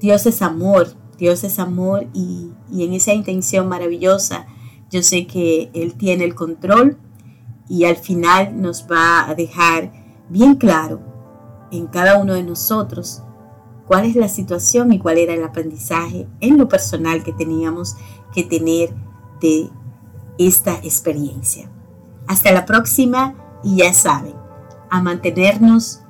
Dios 0.00 0.26
es 0.26 0.42
amor, 0.42 0.88
Dios 1.16 1.44
es 1.44 1.60
amor 1.60 2.08
y, 2.12 2.50
en 2.72 2.92
esa 2.92 3.12
intención 3.12 3.68
maravillosa 3.68 4.46
yo 4.90 5.00
sé 5.04 5.28
que 5.28 5.70
Él 5.74 5.94
tiene 5.94 6.24
el 6.24 6.34
control 6.34 6.98
y 7.68 7.84
al 7.84 7.94
final 7.94 8.60
nos 8.60 8.88
va 8.90 9.30
a 9.30 9.36
dejar 9.36 9.92
bien 10.28 10.56
claro 10.56 11.00
en 11.70 11.86
cada 11.86 12.18
uno 12.18 12.34
de 12.34 12.42
nosotros 12.42 13.22
cuál 13.86 14.04
es 14.04 14.16
la 14.16 14.28
situación 14.28 14.92
y 14.92 14.98
cuál 14.98 15.18
era 15.18 15.34
el 15.34 15.44
aprendizaje 15.44 16.26
en 16.40 16.58
lo 16.58 16.68
personal 16.68 17.22
que 17.22 17.32
teníamos 17.32 17.94
que 18.34 18.42
tener 18.42 18.92
de 19.40 19.70
esta 20.36 20.74
experiencia. 20.82 21.70
Hasta 22.26 22.50
la 22.50 22.66
próxima 22.66 23.36
y 23.62 23.76
ya 23.76 23.94
saben, 23.94 24.34
a 24.90 25.00
mantenernos 25.00 26.01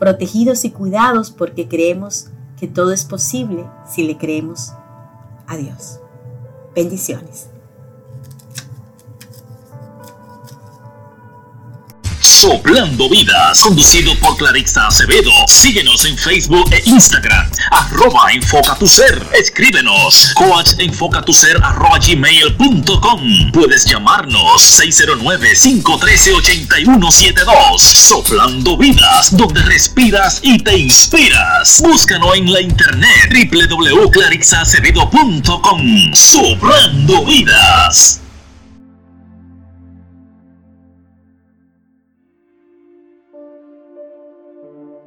protegidos 0.00 0.64
y 0.64 0.70
cuidados 0.70 1.30
porque 1.30 1.68
creemos 1.68 2.28
que 2.58 2.66
todo 2.66 2.90
es 2.90 3.04
posible 3.04 3.66
si 3.86 4.02
le 4.02 4.16
creemos 4.16 4.72
a 5.46 5.56
Dios. 5.56 6.00
Bendiciones. 6.74 7.50
Soplando 12.40 13.08
Vidas, 13.10 13.60
conducido 13.60 14.18
por 14.18 14.38
Clarissa 14.38 14.86
Acevedo. 14.86 15.30
Síguenos 15.46 16.06
en 16.06 16.16
Facebook 16.16 16.72
e 16.72 16.82
Instagram, 16.86 17.50
arroba 17.70 18.32
enfoca 18.32 18.74
tu 18.76 18.88
ser. 18.88 19.22
Escríbenos, 19.34 20.32
coachenfocatuser 20.32 21.62
arroba 21.62 21.98
gmail.com. 21.98 23.52
Puedes 23.52 23.84
llamarnos 23.84 24.80
609-513-8172. 24.80 27.78
Soplando 27.78 28.78
Vidas, 28.78 29.36
donde 29.36 29.60
respiras 29.60 30.40
y 30.42 30.56
te 30.60 30.78
inspiras. 30.78 31.82
Búscanos 31.82 32.36
en 32.36 32.50
la 32.50 32.62
internet 32.62 33.34
www.clarixacevedo.com. 33.52 36.14
Soplando 36.14 37.22
Vidas. 37.26 38.20